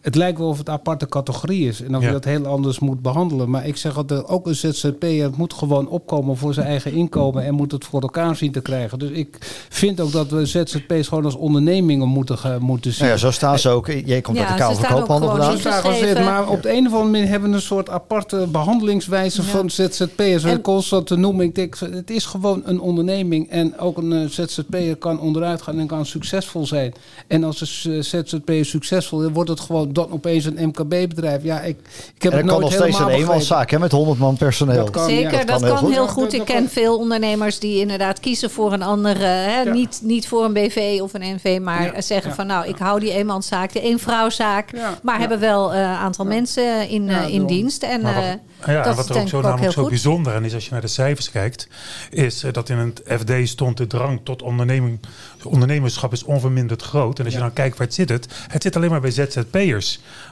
het 0.00 0.14
lijkt 0.14 0.38
wel 0.38 0.48
of 0.48 0.58
het 0.58 0.68
een 0.68 0.74
aparte 0.74 1.08
categorie 1.08 1.68
is. 1.68 1.82
En 1.82 1.96
of 1.96 2.02
je 2.02 2.10
dat 2.10 2.24
heel 2.24 2.46
anders 2.46 2.78
moet 2.78 3.02
behandelen. 3.02 3.50
Maar 3.50 3.66
ik 3.66 3.76
zeg 3.76 3.96
altijd, 3.96 4.26
ook 4.28 4.46
een 4.46 4.54
ZZP'er 4.54 5.30
moet 5.36 5.54
gewoon 5.54 5.88
opkomen 5.88 6.36
voor 6.36 6.54
zijn 6.54 6.66
eigen 6.66 6.92
inkomen. 6.92 7.44
En 7.44 7.54
moet 7.54 7.72
het 7.72 7.84
voor 7.84 8.00
elkaar 8.00 8.36
zien 8.36 8.52
te 8.52 8.60
krijgen. 8.60 8.98
Dus 8.98 9.10
ik 9.10 9.36
vind 9.68 10.00
ook 10.00 10.12
dat 10.12 10.30
we 10.30 10.46
ZZP's 10.46 11.08
gewoon 11.08 11.24
als 11.24 11.34
ondernemingen 11.34 12.08
moeten, 12.08 12.62
moeten 12.62 12.92
zien. 12.92 13.00
Nou 13.00 13.12
ja, 13.14 13.20
zo 13.20 13.30
staan 13.30 13.58
ze 13.58 13.68
ook. 13.68 13.86
Jij 13.86 14.20
komt 14.20 14.36
ja, 14.36 14.46
uit 14.46 14.52
de 14.52 14.62
Kamer 14.62 14.76
van 14.76 14.98
Koophandel 14.98 15.28
vandaan. 15.28 16.24
Maar 16.24 16.48
op 16.48 16.62
de 16.62 16.72
een 16.72 16.86
of 16.86 16.92
andere 16.92 17.10
manier 17.10 17.28
hebben 17.28 17.50
we 17.50 17.54
een 17.54 17.62
soort 17.62 17.90
aparte 17.90 18.46
behandelingswijze 18.50 19.42
van 19.42 19.70
ZZP'ers. 19.70 20.44
En 20.44 20.60
constant 20.60 21.06
te 21.06 21.16
noemen. 21.16 21.46
Ik 21.46 21.54
denk, 21.54 21.78
het 21.78 22.10
is 22.10 22.24
gewoon 22.24 22.62
een 22.64 22.80
onderneming. 22.80 23.50
En 23.50 23.78
ook 23.78 23.96
een 23.96 24.12
uh, 24.12 24.28
ZZP'er 24.28 24.96
kan 24.96 25.20
onderuit 25.20 25.62
gaan 25.62 25.78
en 25.78 25.86
kan 25.86 26.06
succesvol 26.06 26.66
zijn. 26.66 26.94
En 27.26 27.44
als 27.44 27.84
een 27.84 28.04
ZZP'er 28.04 28.64
succesvol 28.64 29.22
is, 29.22 29.32
wordt 29.32 29.50
het 29.50 29.60
gewoon 29.60 29.89
dan 29.92 30.12
opeens 30.12 30.44
een 30.44 30.68
MKB-bedrijf. 30.68 31.42
Ja, 31.42 31.60
ik, 31.60 31.78
ik 32.14 32.22
heb 32.22 32.32
en 32.32 32.38
het 32.38 32.46
nooit 32.46 32.60
kan 32.60 32.70
nog 32.70 32.72
steeds 32.72 32.98
een 32.98 33.08
eenmanszaak 33.08 33.70
hè, 33.70 33.78
met 33.78 33.92
100 33.92 34.18
man 34.18 34.36
personeel. 34.36 34.84
Dat 34.84 34.90
kan, 34.90 35.08
Zeker, 35.08 35.32
ja, 35.32 35.44
dat, 35.44 35.62
kan, 35.66 35.90
heel 35.90 36.08
goed. 36.08 36.32
Ik 36.32 36.44
ken 36.44 36.68
veel 36.68 36.98
ondernemers 36.98 37.58
die 37.58 37.80
inderdaad 37.80 38.20
kiezen 38.20 38.50
voor 38.50 38.72
een 38.72 38.82
andere, 38.82 39.24
hè, 39.24 39.60
ja. 39.60 39.72
niet, 39.72 40.00
niet 40.02 40.28
voor 40.28 40.44
een 40.44 40.52
BV 40.52 40.98
of 41.02 41.14
een 41.14 41.34
NV, 41.34 41.58
maar 41.62 42.02
zeggen 42.02 42.34
van 42.34 42.46
nou, 42.46 42.68
ik 42.68 42.76
hou 42.78 43.00
die 43.00 43.12
eenmanszaak, 43.12 43.72
de 43.72 43.80
eenvrouwzaak, 43.80 44.70
maar 45.02 45.18
hebben 45.18 45.40
wel 45.40 45.74
een 45.74 45.80
uh, 45.80 46.00
aantal 46.00 46.24
mensen 46.24 46.88
in, 46.88 47.08
uh, 47.08 47.28
in 47.28 47.46
dienst. 47.46 47.82
En, 47.82 48.00
uh, 48.00 48.32
ja, 48.66 48.82
dat 48.82 48.96
wat 48.96 49.08
er 49.08 49.20
ook 49.20 49.28
zo, 49.28 49.40
namelijk 49.40 49.72
zo 49.72 49.88
bijzonder 49.88 50.34
aan 50.34 50.44
is 50.44 50.54
als 50.54 50.64
je 50.64 50.72
naar 50.72 50.80
de 50.80 50.86
cijfers 50.86 51.30
kijkt, 51.30 51.68
is 52.10 52.44
dat 52.52 52.68
in 52.68 52.76
het 52.76 53.02
FD 53.06 53.48
stond 53.48 53.76
de 53.76 53.86
drang 53.86 54.20
tot 54.24 54.42
onderneming, 54.42 54.98
ondernemerschap 55.44 56.12
is 56.12 56.24
onverminderd 56.24 56.82
groot. 56.82 57.18
En 57.18 57.24
als 57.24 57.34
je 57.34 57.40
dan 57.40 57.52
kijkt 57.52 57.78
waar 57.78 57.86
het 57.86 57.96
zit, 57.96 58.08
het, 58.08 58.28
het 58.48 58.62
zit 58.62 58.76
alleen 58.76 58.90
maar 58.90 59.00
bij 59.00 59.10
ZZP'ers. 59.10 59.79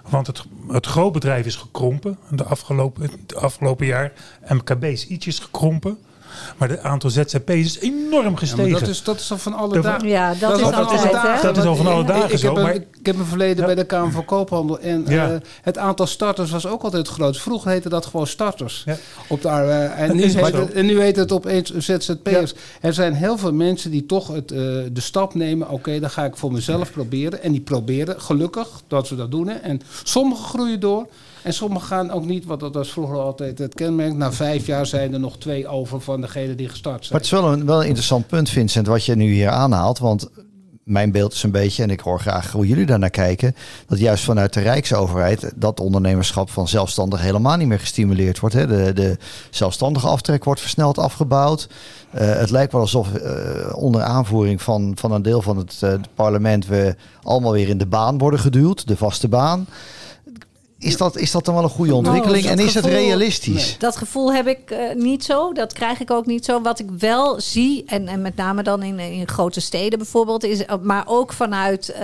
Want 0.08 0.26
het, 0.26 0.44
het 0.68 0.86
grootbedrijf 0.86 1.46
is 1.46 1.56
gekrompen 1.56 2.18
de 2.30 2.44
afgelopen, 2.44 3.10
de 3.26 3.36
afgelopen 3.36 3.86
jaar. 3.86 4.12
MKB 4.48 4.84
is 4.84 5.06
ietsjes 5.06 5.38
gekrompen. 5.38 5.98
Maar 6.56 6.68
het 6.68 6.82
aantal 6.82 7.10
ZZP's 7.10 7.50
is 7.50 7.78
enorm 7.78 8.36
gestegen. 8.36 8.66
Ja, 8.66 8.78
dat, 8.78 8.88
is, 8.88 9.02
dat 9.02 9.20
is 9.20 9.30
al 9.30 9.38
van 9.38 9.54
alle 9.54 9.80
dagen. 9.80 10.08
Ja, 10.08 10.34
dat, 10.34 10.40
dat, 10.40 10.58
is, 10.58 10.64
al 10.64 10.72
van 10.72 10.84
alle 10.98 11.12
dagen. 11.12 11.42
Dat 11.42 11.56
is 11.56 11.64
al 11.64 11.76
van 11.76 11.86
alle 11.86 12.04
dagen 12.04 12.32
ik, 12.32 12.38
zo. 12.38 12.54
Heb 12.54 12.62
maar... 12.62 12.74
ik 12.74 13.06
heb 13.06 13.18
een 13.18 13.24
verleden 13.24 13.64
bij 13.64 13.74
de 13.74 13.84
Kamer 13.84 14.12
van 14.12 14.24
Koophandel. 14.24 14.78
En 14.78 15.04
ja. 15.08 15.30
uh, 15.30 15.36
het 15.62 15.78
aantal 15.78 16.06
starters 16.06 16.50
was 16.50 16.66
ook 16.66 16.82
altijd 16.82 17.08
groot. 17.08 17.38
Vroeger 17.38 17.70
heette 17.70 17.88
dat 17.88 18.06
gewoon 18.06 18.26
starters. 18.26 18.82
Ja. 18.86 18.96
Op 19.28 19.42
de, 19.42 19.48
uh, 19.48 20.00
en, 20.00 20.16
nu 20.16 20.22
heet 20.42 20.52
het, 20.52 20.72
en 20.72 20.86
nu 20.86 21.00
heet 21.00 21.16
het 21.16 21.32
opeens 21.32 21.76
ZZP'ers. 21.76 22.54
Er 22.80 22.94
zijn 22.94 23.14
heel 23.14 23.38
veel 23.38 23.52
mensen 23.52 23.90
die 23.90 24.06
toch 24.06 24.28
het, 24.28 24.52
uh, 24.52 24.58
de 24.92 25.00
stap 25.00 25.34
nemen. 25.34 25.66
Oké, 25.66 25.74
okay, 25.74 26.00
dan 26.00 26.10
ga 26.10 26.24
ik 26.24 26.36
voor 26.36 26.52
mezelf 26.52 26.92
proberen. 26.92 27.42
En 27.42 27.52
die 27.52 27.60
proberen, 27.60 28.20
gelukkig, 28.20 28.68
dat 28.88 29.06
ze 29.06 29.16
dat 29.16 29.30
doen. 29.30 29.48
Hè. 29.48 29.54
En 29.54 29.80
sommigen 30.02 30.44
groeien 30.44 30.80
door. 30.80 31.06
En 31.48 31.54
sommigen 31.54 31.88
gaan 31.88 32.10
ook 32.10 32.24
niet, 32.24 32.44
want 32.44 32.60
dat 32.60 32.74
was 32.74 32.92
vroeger 32.92 33.18
altijd 33.18 33.58
het 33.58 33.74
kenmerk. 33.74 34.14
Na 34.14 34.32
vijf 34.32 34.66
jaar 34.66 34.86
zijn 34.86 35.12
er 35.12 35.20
nog 35.20 35.38
twee 35.38 35.68
over 35.68 36.00
van 36.00 36.20
degenen 36.20 36.56
die 36.56 36.68
gestart 36.68 37.04
zijn. 37.04 37.12
Maar 37.12 37.20
het 37.20 37.32
is 37.32 37.40
wel 37.40 37.52
een, 37.52 37.66
wel 37.66 37.82
interessant 37.82 38.26
punt, 38.26 38.48
Vincent, 38.48 38.86
wat 38.86 39.04
je 39.04 39.14
nu 39.14 39.32
hier 39.32 39.48
aanhaalt. 39.48 39.98
Want 39.98 40.30
mijn 40.84 41.12
beeld 41.12 41.32
is 41.32 41.42
een 41.42 41.50
beetje, 41.50 41.82
en 41.82 41.90
ik 41.90 42.00
hoor 42.00 42.20
graag 42.20 42.52
hoe 42.52 42.66
jullie 42.66 42.86
daar 42.86 42.98
naar 42.98 43.10
kijken, 43.10 43.54
dat 43.86 43.98
juist 43.98 44.24
vanuit 44.24 44.52
de 44.52 44.60
Rijksoverheid 44.60 45.52
dat 45.56 45.80
ondernemerschap 45.80 46.50
van 46.50 46.68
zelfstandig 46.68 47.20
helemaal 47.20 47.56
niet 47.56 47.68
meer 47.68 47.80
gestimuleerd 47.80 48.40
wordt. 48.40 48.54
Hè. 48.54 48.66
De, 48.66 48.92
de 48.92 49.16
zelfstandige 49.50 50.08
aftrek 50.08 50.44
wordt 50.44 50.60
versneld 50.60 50.98
afgebouwd. 50.98 51.68
Uh, 52.14 52.20
het 52.20 52.50
lijkt 52.50 52.72
wel 52.72 52.80
alsof 52.80 53.08
uh, 53.14 53.76
onder 53.76 54.02
aanvoering 54.02 54.62
van, 54.62 54.92
van 54.94 55.12
een 55.12 55.22
deel 55.22 55.42
van 55.42 55.56
het 55.56 55.80
uh, 55.84 55.94
parlement 56.14 56.66
we 56.66 56.96
allemaal 57.22 57.52
weer 57.52 57.68
in 57.68 57.78
de 57.78 57.86
baan 57.86 58.18
worden 58.18 58.40
geduwd, 58.40 58.86
de 58.86 58.96
vaste 58.96 59.28
baan 59.28 59.66
is 60.80 60.96
dat, 60.96 61.16
is 61.16 61.30
dat 61.30 61.44
dan 61.44 61.54
wel 61.54 61.62
een 61.62 61.70
goede 61.70 61.94
ontwikkeling? 61.94 62.42
dat 62.42 62.58
en 62.58 62.64
is 62.64 62.74
het 62.74 62.84
realistisch? 62.84 63.76
Dat 63.78 63.96
gevoel 63.96 64.32
heb 64.32 64.46
ik 64.46 64.70
eh, 64.70 64.94
niet 64.94 65.24
zo. 65.24 65.52
Dat 65.52 65.72
krijg 65.72 66.00
ik 66.00 66.10
ook 66.10 66.26
niet 66.26 66.44
zo. 66.44 66.60
Wat 66.60 66.78
ik 66.78 66.86
wel 66.98 67.40
zie, 67.40 67.84
en, 67.86 68.08
en 68.08 68.22
met 68.22 68.36
name 68.36 68.62
dan 68.62 68.82
in, 68.82 68.98
in 68.98 69.28
grote 69.28 69.60
steden 69.60 69.98
bijvoorbeeld, 69.98 70.44
is, 70.44 70.64
eh, 70.64 70.76
maar 70.82 71.04
ook 71.06 71.32
vanuit 71.32 71.88
eh, 71.88 72.00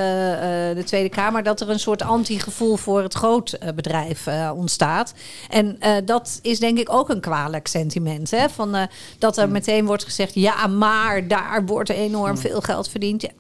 de 0.75 0.83
Tweede 0.85 1.09
Kamer, 1.09 1.43
dat 1.43 1.61
er 1.61 1.71
een 1.71 1.81
soort 1.81 2.03
anti-gevoel 2.03 2.77
voor 2.77 3.03
het 3.03 3.15
grootbedrijf 3.15 4.27
eh 4.27 4.51
ontstaat. 4.55 5.15
En 5.49 5.79
dat 6.05 6.39
is 6.43 6.59
denk 6.59 6.79
ik 6.79 6.93
ook 6.93 7.09
een 7.09 7.21
kwalijk 7.21 7.67
sentiment. 7.67 8.31
Hè? 8.31 8.49
Van, 8.49 8.89
dat 9.19 9.37
er 9.37 9.49
meteen 9.49 9.87
wordt 9.87 10.05
gezegd, 10.05 10.35
ja, 10.35 10.67
maar 10.67 11.29
daar 11.29 11.63
wordt 11.67 11.91
enorm 11.91 12.39
veel 12.39 12.61
geld 12.61 12.89
verdiend. 12.89 13.23
Ja, 13.23 13.31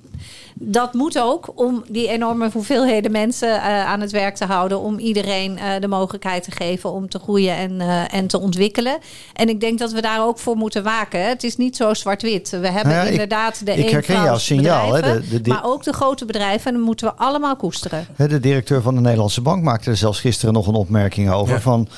dat 0.54 0.92
moet 0.94 1.18
ook 1.20 1.52
om 1.54 1.84
die 1.88 2.08
enorme 2.08 2.50
hoeveelheden 2.52 3.10
mensen 3.12 3.48
eh, 3.48 3.86
aan 3.86 4.00
het 4.00 4.10
werk 4.10 4.36
te 4.36 4.44
houden. 4.44 4.80
Om 4.80 4.98
iedereen 4.98 5.58
eh, 5.58 5.80
de 5.80 5.88
mogelijkheid 5.88 6.42
te 6.44 6.50
geven 6.50 6.92
om 6.92 7.08
te 7.08 7.18
groeien 7.18 7.56
en, 7.56 7.80
eh, 7.80 8.14
en 8.14 8.26
te 8.26 8.40
ontwikkelen. 8.40 8.98
En 9.32 9.48
ik 9.48 9.60
denk 9.60 9.78
dat 9.78 9.92
we 9.92 10.00
daar 10.00 10.26
ook 10.26 10.38
voor 10.38 10.56
moeten 10.56 10.82
waken. 10.82 11.28
Het 11.28 11.44
is 11.44 11.56
niet 11.56 11.76
zo 11.76 11.94
zwart-wit. 11.94 12.50
We 12.50 12.56
hebben 12.56 12.82
Nou 12.92 12.94
ja, 12.94 13.02
ik- 13.02 13.10
inderdaad 13.10 13.66
de 13.66 13.74
ik 13.74 13.90
herken 13.90 14.22
jouw 14.22 14.38
signaal, 14.38 14.92
hè, 14.94 15.00
de- 15.20 15.40
de- 15.40 15.50
maar 15.50 15.64
ook 15.64 15.82
de 15.84 15.92
grote 15.92 16.24
bedrijven. 16.24 16.66
En 16.70 16.76
dat 16.76 16.86
moeten 16.86 17.06
we 17.06 17.14
allemaal 17.14 17.56
koesteren. 17.56 18.06
Hè, 18.16 18.28
De 18.28 18.40
directeur 18.40 18.82
van 18.82 18.94
de 18.94 19.00
Nederlandse 19.00 19.40
Bank 19.40 19.62
maakte 19.62 19.90
er 19.90 19.96
zelfs 19.96 20.20
gisteren 20.20 20.54
nog 20.54 20.66
een 20.66 20.74
opmerking 20.74 21.30
over. 21.30 21.54
Ja. 21.54 21.60
Van 21.60 21.88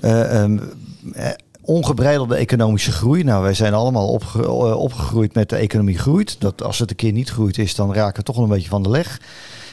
eh, 0.00 0.42
ehm, 0.42 0.58
eh, 1.12 1.28
ongebreidelde 1.64 2.34
economische 2.36 2.92
groei. 2.92 3.22
Nou, 3.24 3.42
wij 3.42 3.54
zijn 3.54 3.74
allemaal 3.74 4.08
opge- 4.08 4.42
eh, 4.42 4.76
opgegroeid 4.76 5.34
met 5.34 5.48
de 5.48 5.56
economie 5.56 5.98
groeit. 5.98 6.40
Dat 6.40 6.62
als 6.62 6.78
het 6.78 6.90
een 6.90 6.96
keer 6.96 7.12
niet 7.12 7.30
groeit 7.30 7.58
is, 7.58 7.74
dan 7.74 7.94
raken 7.94 8.16
we 8.16 8.22
toch 8.22 8.36
wel 8.36 8.44
een 8.44 8.50
beetje 8.50 8.68
van 8.68 8.82
de 8.82 8.88
leg. 8.90 9.20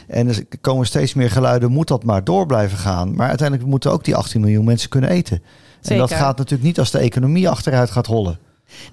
En 0.06 0.28
er 0.28 0.44
komen 0.60 0.86
steeds 0.86 1.14
meer 1.14 1.30
geluiden, 1.30 1.70
moet 1.70 1.88
dat 1.88 2.04
maar 2.04 2.24
door 2.24 2.46
blijven 2.46 2.78
gaan. 2.78 3.14
Maar 3.14 3.28
uiteindelijk 3.28 3.68
moeten 3.68 3.92
ook 3.92 4.04
die 4.04 4.16
18 4.16 4.40
miljoen 4.40 4.64
mensen 4.64 4.88
kunnen 4.88 5.10
eten. 5.10 5.42
En 5.82 5.98
dat 5.98 6.08
gaat 6.18 6.36
natuurlijk 6.36 6.62
niet 6.62 6.78
als 6.78 6.90
de 6.90 6.98
economie 6.98 7.48
achteruit 7.48 7.90
gaat 7.90 8.06
hollen. 8.06 8.38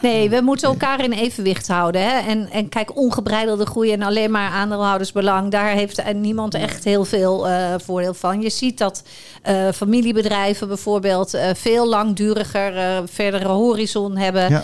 Nee, 0.02 0.30
we 0.30 0.42
moeten 0.42 0.70
elkaar 0.70 1.04
in 1.04 1.12
evenwicht 1.12 1.68
houden. 1.68 2.02
Hè? 2.02 2.20
En, 2.20 2.50
en 2.52 2.70
kijk, 2.70 2.98
ongebreidelde 2.98 3.66
groei 3.66 3.92
en 3.92 4.02
alleen 4.02 4.32
maar 4.32 4.52
aandeelhoudersbelang, 4.52 5.52
daar 5.52 5.72
heeft 5.72 6.14
niemand 6.14 6.54
echt 6.54 6.84
heel 6.84 7.06
veel 7.06 7.48
eh, 7.48 7.74
voordeel 7.78 8.14
van. 8.14 8.42
Je 8.42 8.50
ziet 8.50 8.78
dat 8.78 9.04
eh, 9.42 9.68
familiebedrijven 9.76 10.68
bijvoorbeeld 10.68 11.34
eh, 11.34 11.50
veel 11.54 11.88
langduriger, 11.88 13.04
verdere 13.08 13.48
horizon 13.48 14.18
hebben. 14.18 14.50
Ja. 14.50 14.64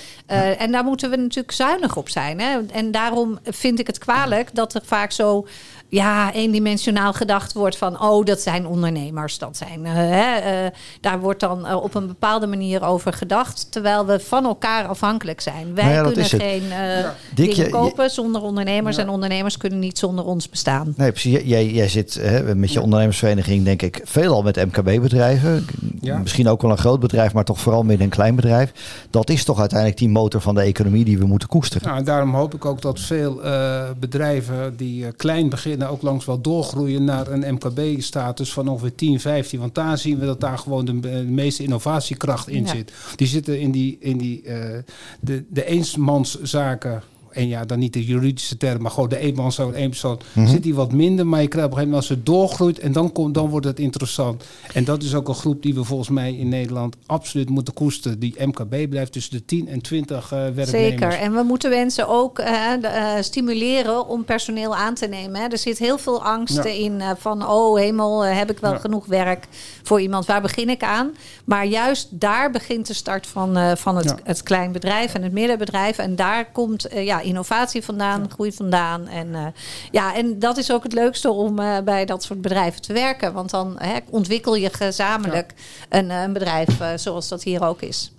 En 0.58 0.72
daar 0.72 0.84
moeten 0.84 1.10
we 1.10 1.16
natuurlijk 1.16 1.52
zuinig 1.52 1.96
op 1.96 2.10
zijn. 2.10 2.40
Hè? 2.40 2.58
En 2.72 2.92
daarom 2.92 3.40
vind 3.44 3.80
ik 3.80 3.88
het 3.88 3.98
kwalijk 3.98 4.50
dat 4.54 4.74
er 4.74 4.82
vaak 4.86 5.12
zo 5.12 5.48
ja, 5.90 6.34
eendimensionaal 6.34 7.14
gedacht 7.14 7.54
wordt 7.54 7.78
van... 7.78 8.02
oh, 8.02 8.26
dat 8.26 8.40
zijn 8.42 8.68
ondernemers, 8.68 9.38
dat 9.38 9.58
zijn... 9.58 9.86
eh, 9.86 9.94
hè, 9.94 10.36
eh, 10.36 10.72
daar 11.02 11.20
wordt 11.20 11.40
dan 11.40 11.66
eh, 11.68 11.84
op 11.84 11.96
een 11.96 12.08
bepaalde 12.08 12.48
manier 12.48 12.84
over 12.84 13.14
gedacht... 13.14 13.68
terwijl 13.72 14.06
we 14.06 14.20
van 14.20 14.46
elkaar 14.46 14.88
afhankelijk 14.88 15.42
zijn. 15.42 15.76
Wij 15.76 15.84
Nou 15.84 15.96
ja, 15.96 16.04
kunnen 16.04 16.26
geen 16.26 16.72
eh, 16.72 17.10
Dick, 17.36 17.56
dingen 17.56 17.72
kopen 17.72 18.10
zonder 18.10 18.42
ondernemers... 18.42 18.98
en 18.98 19.10
ondernemers 19.10 19.58
kunnen 19.58 19.80
niet 19.80 19.98
zonder 19.98 20.26
ons 20.26 20.50
bestaan. 20.50 20.94
Nee, 20.98 21.12
precies. 21.12 21.32
Jij- 21.32 21.44
Jij, 21.46 21.66
jij 21.72 21.88
zit 21.90 22.14
hè, 22.14 22.56
met 22.56 22.74
je 22.74 22.82
ondernemersvereniging, 22.82 23.64
denk 23.66 23.82
ik, 23.82 24.02
veelal 24.04 24.42
met 24.44 24.56
MKB-bedrijven. 24.56 25.66
Ja. 26.06 26.18
Misschien 26.18 26.48
ook 26.48 26.62
wel 26.62 26.72
een 26.72 26.78
groot 26.78 27.00
bedrijf, 27.00 27.34
maar 27.34 27.44
toch 27.44 27.60
vooral 27.60 27.84
midden- 27.84 28.06
en 28.06 28.12
klein 28.12 28.36
bedrijf. 28.36 28.72
Dat 29.10 29.30
is 29.30 29.44
toch 29.44 29.60
uiteindelijk 29.60 30.00
die 30.00 30.10
motor 30.10 30.42
van 30.42 30.56
de 30.56 30.62
economie 30.62 31.06
die 31.06 31.18
we 31.18 31.26
moeten 31.26 31.48
koesteren. 31.48 31.88
Nou, 31.88 32.00
en 32.00 32.06
daarom 32.06 32.34
hoop 32.34 32.54
ik 32.54 32.66
ook 32.66 32.82
dat 32.82 33.00
veel 33.00 33.44
eh, 33.44 33.84
bedrijven 34.00 34.78
die 34.78 35.06
eh, 35.06 35.12
klein 35.18 35.50
beginnen 35.50 35.90
ook 35.90 36.02
langs 36.02 36.26
wel 36.26 36.42
doorgroeien 36.42 37.04
naar 37.04 37.28
een 37.28 37.54
MKB-status 37.54 38.54
van 38.54 38.68
ongeveer 38.68 38.96
10, 38.96 39.20
15. 39.20 39.60
Want 39.60 39.76
daar 39.76 39.98
zien 39.98 40.20
we 40.20 40.26
dat 40.26 40.40
daar 40.42 40.58
gewoon 40.58 40.86
de, 40.86 41.00
de 41.00 41.10
meeste 41.28 41.64
innovatiekracht 41.64 42.48
in 42.48 42.64
Ja. 42.66 42.70
zit. 42.72 42.92
Die 43.16 43.28
zitten 43.28 43.60
in 43.60 43.72
die, 43.72 43.98
in 44.00 44.18
die 44.18 44.42
eh, 44.44 44.80
de, 45.20 45.44
de 45.50 45.66
eensmanszaken. 45.66 47.02
En 47.36 47.48
ja, 47.48 47.66
dan 47.66 47.80
niet 47.80 47.94
de 47.94 48.06
juridische 48.06 48.58
term, 48.58 48.82
maar 48.82 48.92
gewoon 48.92 49.10
de 49.10 49.18
eenmanszaak, 49.18 49.74
één 49.74 49.90
persoon. 49.90 50.20
Zit 50.46 50.64
die 50.64 50.76
wat 50.76 50.92
minder, 50.92 51.28
maar 51.28 51.42
je 51.42 51.48
krijgt 51.48 51.68
op 51.68 51.74
een 51.74 51.78
gegeven 51.80 51.96
moment 52.00 52.10
als 52.10 52.18
het 52.18 52.26
doorgroeit 52.26 52.80
en 52.80 52.92
dan, 52.92 53.12
komt, 53.12 53.34
dan 53.34 53.50
wordt 53.50 53.66
het 53.66 53.80
interessant. 53.80 54.44
En 54.74 54.84
dat 54.84 55.04
is 55.04 55.16
ook 55.16 55.28
een 55.28 55.36
groep 55.36 55.62
die 55.62 55.74
we 55.74 55.84
volgens 55.84 56.10
mij 56.10 56.34
in 56.34 56.50
Nederland 56.50 56.96
absoluut 57.06 57.50
moeten 57.50 57.74
koesteren. 57.74 58.20
Die 58.20 58.36
MKB 58.46 58.90
blijft 58.90 59.12
tussen 59.12 59.34
de 59.34 59.46
10 59.46 59.68
en 59.68 59.82
20 59.82 60.24
eh 60.24 60.30
werknemers. 60.40 60.70
Zeker. 60.70 61.10
En 61.12 61.34
we 61.34 61.44
moeten 61.44 61.70
mensen 61.70 62.08
ook 62.08 62.40
eh, 62.40 62.74
eh, 62.84 63.24
stimuleren 63.24 64.08
om 64.08 64.24
personeel 64.24 64.76
aan 64.76 64.94
te 64.94 65.08
nemen. 65.08 65.42
Hè. 65.42 65.48
Er 65.48 65.58
zit 65.58 65.78
heel 65.78 65.98
veel 65.98 66.24
angst 66.24 66.56
Ja. 66.56 66.64
in 66.64 67.02
eh, 67.02 67.10
van... 67.18 67.48
oh 67.48 67.78
hemel, 67.78 68.26
heb 68.26 68.52
ik 68.52 68.60
wel 68.60 68.72
Ja. 68.72 68.78
genoeg 68.78 69.06
werk 69.06 69.48
voor 69.84 70.02
iemand? 70.02 70.26
Waar 70.26 70.42
begin 70.42 70.70
ik 70.70 70.84
aan? 70.84 71.12
Maar 71.46 71.66
juist 71.66 72.08
daar 72.12 72.52
begint 72.52 72.88
de 72.88 72.94
start 72.94 73.28
van, 73.28 73.58
eh, 73.58 73.76
van 73.76 73.96
het, 73.96 74.06
Ja. 74.06 74.18
het 74.24 74.44
klein 74.44 74.72
bedrijf 74.72 75.14
en 75.14 75.24
het 75.24 75.32
middenbedrijf. 75.32 75.98
En 75.98 76.16
daar 76.16 76.52
komt 76.52 76.88
ja, 76.94 77.22
innovatie 77.26 77.84
vandaan, 77.84 78.32
groei 78.32 78.52
vandaan. 78.52 79.08
En, 79.08 79.36
eh, 79.36 79.46
ja, 79.92 80.16
en 80.16 80.40
dat 80.40 80.58
is 80.58 80.72
ook 80.72 80.84
het 80.84 80.94
leukste 80.94 81.32
om 81.32 81.60
eh, 81.60 81.78
bij 81.84 82.06
dat 82.06 82.24
soort 82.24 82.42
bedrijven 82.42 82.82
te 82.82 82.94
werken. 82.94 83.34
Want 83.34 83.50
dan 83.50 83.76
hè, 83.78 83.98
ontwikkel 84.10 84.56
je 84.56 84.70
gezamenlijk 84.70 85.54
een, 85.90 86.12
eh, 86.12 86.22
een 86.22 86.34
bedrijf 86.34 86.80
zoals 86.96 87.28
dat 87.28 87.44
hier 87.44 87.64
ook 87.64 87.82
is. 87.82 88.12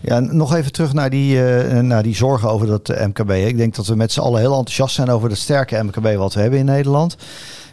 Ja, 0.00 0.20
nog 0.20 0.54
even 0.54 0.72
terug 0.72 0.92
naar 0.92 1.10
die, 1.10 1.44
eh, 1.44 1.78
naar 1.78 2.02
die 2.02 2.14
zorgen 2.14 2.50
over 2.50 2.66
dat 2.66 2.88
MKB. 2.88 3.30
Ik 3.30 3.56
denk 3.56 3.74
dat 3.74 3.86
we 3.86 3.94
met 3.94 4.12
z'n 4.12 4.20
allen 4.20 4.40
heel 4.40 4.56
enthousiast 4.56 4.94
zijn 4.94 5.10
over 5.10 5.28
het 5.28 5.38
sterke 5.38 5.82
MKB 5.82 6.16
wat 6.16 6.34
we 6.34 6.40
hebben 6.40 6.58
in 6.58 6.64
Nederland. 6.64 7.16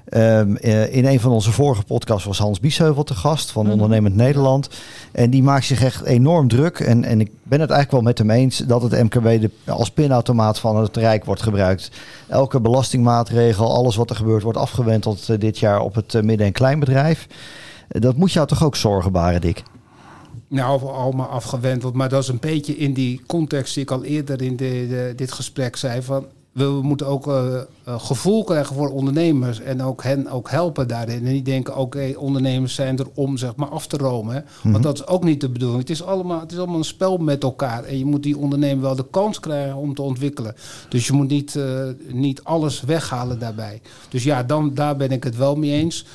Ehm, 0.09 0.55
eh, 0.55 0.95
in 0.95 1.05
een 1.05 1.19
van 1.19 1.31
onze 1.31 1.51
vorige 1.51 1.83
podcasts 1.83 2.25
was 2.25 2.37
Hans 2.39 2.59
Biesheuvel 2.59 3.03
te 3.03 3.13
gast 3.13 3.51
van 3.51 3.71
Ondernemend 3.71 4.15
Nederland. 4.15 4.69
En 5.11 5.29
die 5.29 5.43
maakt 5.43 5.65
zich 5.65 5.83
echt 5.83 6.03
enorm 6.03 6.47
druk. 6.47 6.79
En, 6.79 7.03
en 7.03 7.19
ik 7.19 7.31
ben 7.43 7.59
het 7.59 7.69
eigenlijk 7.69 7.91
wel 7.91 8.01
met 8.01 8.17
hem 8.17 8.29
eens 8.29 8.57
dat 8.57 8.81
het 8.81 8.91
MKB 9.03 9.41
de, 9.41 9.49
als 9.71 9.91
pinautomaat 9.91 10.59
van 10.59 10.75
het 10.77 10.97
Rijk 10.97 11.25
wordt 11.25 11.41
gebruikt. 11.41 11.91
Elke 12.27 12.59
belastingmaatregel, 12.59 13.73
alles 13.75 13.95
wat 13.95 14.09
er 14.09 14.15
gebeurt, 14.15 14.43
wordt 14.43 14.57
afgewenteld 14.57 15.29
eh, 15.29 15.39
dit 15.39 15.59
jaar 15.59 15.79
op 15.81 15.95
het 15.95 16.15
eh, 16.15 16.21
midden- 16.21 16.45
en 16.47 16.53
kleinbedrijf. 16.53 17.27
Dat 17.87 18.15
moet 18.15 18.31
jou 18.31 18.47
toch 18.47 18.63
ook 18.63 18.75
zorgen 18.75 19.11
baren, 19.11 19.41
Dick? 19.41 19.63
Nou, 20.47 20.83
allemaal 20.91 21.27
afgewendeld. 21.27 21.93
Maar 21.93 22.09
dat 22.09 22.21
is 22.21 22.27
een 22.27 22.39
beetje 22.39 22.77
in 22.77 22.93
die 22.93 23.21
context 23.27 23.73
die 23.73 23.83
ik 23.83 23.91
al 23.91 24.03
eerder 24.03 24.41
in 24.41 24.55
de, 24.55 24.65
de- 24.89 25.13
dit 25.15 25.31
gesprek 25.31 25.75
zei. 25.75 26.01
Van, 26.01 26.25
we 26.51 26.79
moeten 26.81 27.07
ook 27.07 27.27
eh, 27.27 27.55
eh, 27.55 27.63
gevoel 27.99 28.43
krijgen 28.43 28.75
voor 28.75 28.89
ondernemers. 28.89 29.59
En 29.59 29.83
ook 29.83 30.03
hen 30.03 30.27
ook 30.27 30.49
helpen 30.49 30.87
daarin. 30.87 31.25
En 31.25 31.31
niet 31.31 31.45
denken, 31.45 31.75
oké, 31.75 32.13
ondernemers 32.17 32.75
zijn 32.75 32.97
er 32.97 33.07
om 33.13 33.37
zeg 33.37 33.55
maar 33.55 33.69
af 33.69 33.87
te 33.87 33.97
romen. 33.97 34.35
hè. 34.35 34.71
Want 34.71 34.83
dat 34.83 34.93
is 34.93 35.07
ook 35.07 35.23
niet 35.23 35.41
de 35.41 35.49
bedoeling. 35.49 35.79
Het 35.79 35.89
is, 35.89 36.03
allemaal, 36.03 36.39
het 36.39 36.51
is 36.51 36.57
allemaal 36.57 36.77
een 36.77 36.83
spel 36.83 37.17
met 37.17 37.43
elkaar. 37.43 37.83
En 37.83 37.97
je 37.97 38.05
moet 38.05 38.23
die 38.23 38.37
ondernemer 38.37 38.83
wel 38.83 38.95
de 38.95 39.05
kans 39.11 39.39
krijgen 39.39 39.75
om 39.75 39.93
te 39.93 40.01
ontwikkelen. 40.01 40.55
Dus 40.89 41.07
je 41.07 41.13
moet 41.13 41.29
niet, 41.29 41.55
eh, 41.55 41.83
niet 42.07 42.43
alles 42.43 42.81
weghalen 42.81 43.39
daarbij. 43.39 43.81
Dus 44.09 44.23
ja, 44.23 44.43
dan, 44.43 44.73
daar 44.73 44.97
ben 44.97 45.11
ik 45.11 45.23
het 45.23 45.37
wel 45.37 45.55
mee 45.55 45.71
eens. 45.71 46.05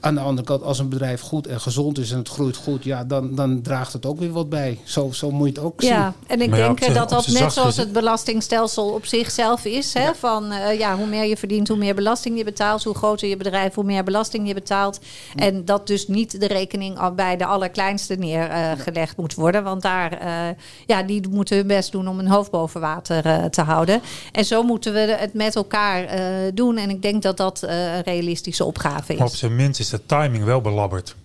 Aan 0.00 0.14
de 0.14 0.20
andere 0.20 0.46
kant, 0.46 0.62
als 0.62 0.78
een 0.78 0.88
bedrijf 0.88 1.20
goed 1.20 1.46
en 1.46 1.60
gezond 1.60 1.98
is 1.98 2.10
en 2.10 2.18
het 2.18 2.28
groeit 2.28 2.56
goed, 2.56 2.84
ja, 2.84 3.04
dan, 3.04 3.34
dan 3.34 3.62
draagt 3.62 3.92
het 3.92 4.06
ook 4.06 4.18
weer 4.18 4.32
wat 4.32 4.48
bij. 4.48 4.78
Zo, 4.84 5.10
zo 5.12 5.30
moet 5.30 5.48
je 5.48 5.54
het 5.54 5.62
ook 5.62 5.80
zien. 5.82 5.90
Ja, 5.90 6.14
en 6.26 6.40
ik 6.40 6.50
Maar 6.50 6.58
denk 6.58 6.80
eh, 6.80 6.94
dat 6.94 7.08
dat 7.10 7.26
net 7.26 7.52
zoals 7.52 7.68
is 7.68 7.76
het- 7.76 7.92
belastingstelsel 7.92 8.88
op 8.88 9.06
zichzelf 9.06 9.64
is. 9.64 9.94
Hè? 9.94 10.14
Van 10.14 10.52
eh, 10.52 10.78
ja, 10.78 10.96
hoe 10.96 11.06
meer 11.06 11.24
je 11.24 11.36
verdient, 11.36 11.68
hoe 11.68 11.76
meer 11.76 11.94
belasting 11.94 12.38
je 12.38 12.44
betaalt. 12.44 12.84
Hoe 12.84 12.94
groter 12.94 13.28
je 13.28 13.36
bedrijf, 13.36 13.74
hoe 13.74 13.84
meer 13.84 14.04
belasting 14.04 14.48
je 14.48 14.54
betaalt. 14.54 14.98
En 15.36 15.64
dat 15.64 15.86
dus 15.86 16.08
niet 16.08 16.40
de 16.40 16.46
rekening 16.46 16.98
al 16.98 17.12
bij 17.14 17.36
de 17.36 17.46
allerkleinste 17.46 18.14
neergelegd 18.14 19.16
moet 19.16 19.34
worden. 19.34 19.62
Want 19.64 19.82
daar, 19.82 20.12
eh, 20.12 20.56
ja, 20.86 21.02
die 21.02 21.28
moeten 21.30 21.56
hun 21.56 21.66
best 21.66 21.92
doen 21.92 22.08
om 22.08 22.16
hun 22.16 22.28
hoofd 22.28 22.50
boven 22.50 22.80
water 22.80 23.24
eh, 23.26 23.44
te 23.44 23.62
houden. 23.62 24.00
En 24.32 24.44
zo 24.44 24.62
moeten 24.62 24.92
we 24.92 24.98
het 24.98 25.34
met 25.34 25.56
elkaar 25.56 26.04
eh, 26.04 26.22
doen. 26.54 26.76
En 26.76 26.90
ik 26.90 27.02
denk 27.02 27.22
dat 27.22 27.36
dat 27.36 27.62
eh, 27.62 27.94
een 27.96 28.02
realistische 28.02 28.64
opgave 28.64 29.14
Maar 29.14 29.26
op 29.26 29.32
is. 29.32 29.38
zijn 29.38 29.56
minst 29.56 29.80
is 29.80 29.87
de 29.90 30.06
timing 30.06 30.44
wel 30.44 30.60
belabberd. 30.60 31.16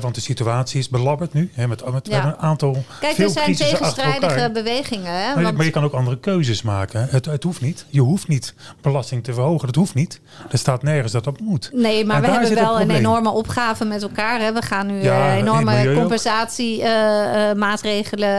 Want 0.00 0.14
de 0.14 0.20
situatie 0.20 0.78
is 0.78 0.88
belabberd 0.88 1.32
nu. 1.32 1.50
Hè, 1.54 1.68
met, 1.68 1.92
met 1.92 2.06
Ja. 2.06 2.26
een 2.26 2.36
aantal 2.36 2.84
Kijk, 3.00 3.14
veel 3.14 3.24
er 3.24 3.30
zijn 3.30 3.54
tegenstrijdige 3.56 4.50
bewegingen. 4.52 5.12
Hè? 5.12 5.34
Maar, 5.34 5.42
Want- 5.42 5.56
maar 5.56 5.64
je 5.66 5.70
kan 5.70 5.84
ook 5.84 5.92
andere 5.92 6.18
keuzes 6.18 6.62
maken. 6.62 7.06
Het, 7.10 7.24
het 7.24 7.42
hoeft 7.42 7.60
niet. 7.60 7.84
Je 7.88 8.00
hoeft 8.00 8.28
niet 8.28 8.54
belasting 8.80 9.24
te 9.24 9.34
verhogen. 9.34 9.66
Dat 9.66 9.74
hoeft 9.74 9.94
niet. 9.94 10.20
Er 10.50 10.58
staat 10.58 10.82
nergens 10.82 11.12
dat 11.12 11.24
dat 11.24 11.40
moet. 11.40 11.70
Nee, 11.72 12.04
maar 12.04 12.16
En 12.16 12.22
we 12.22 12.28
hebben 12.30 12.54
wel 12.54 12.80
een 12.80 12.90
enorme 12.90 13.30
opgave 13.30 13.84
met 13.84 14.02
elkaar. 14.02 14.40
Hè. 14.40 14.52
We 14.52 14.62
gaan 14.62 14.86
nu 14.86 15.02
Ja, 15.02 15.28
eh, 15.30 15.36
enorme 15.36 15.64
milieu 15.64 15.94
ook. 15.94 16.00
compensatiemaatregelen 16.00 18.30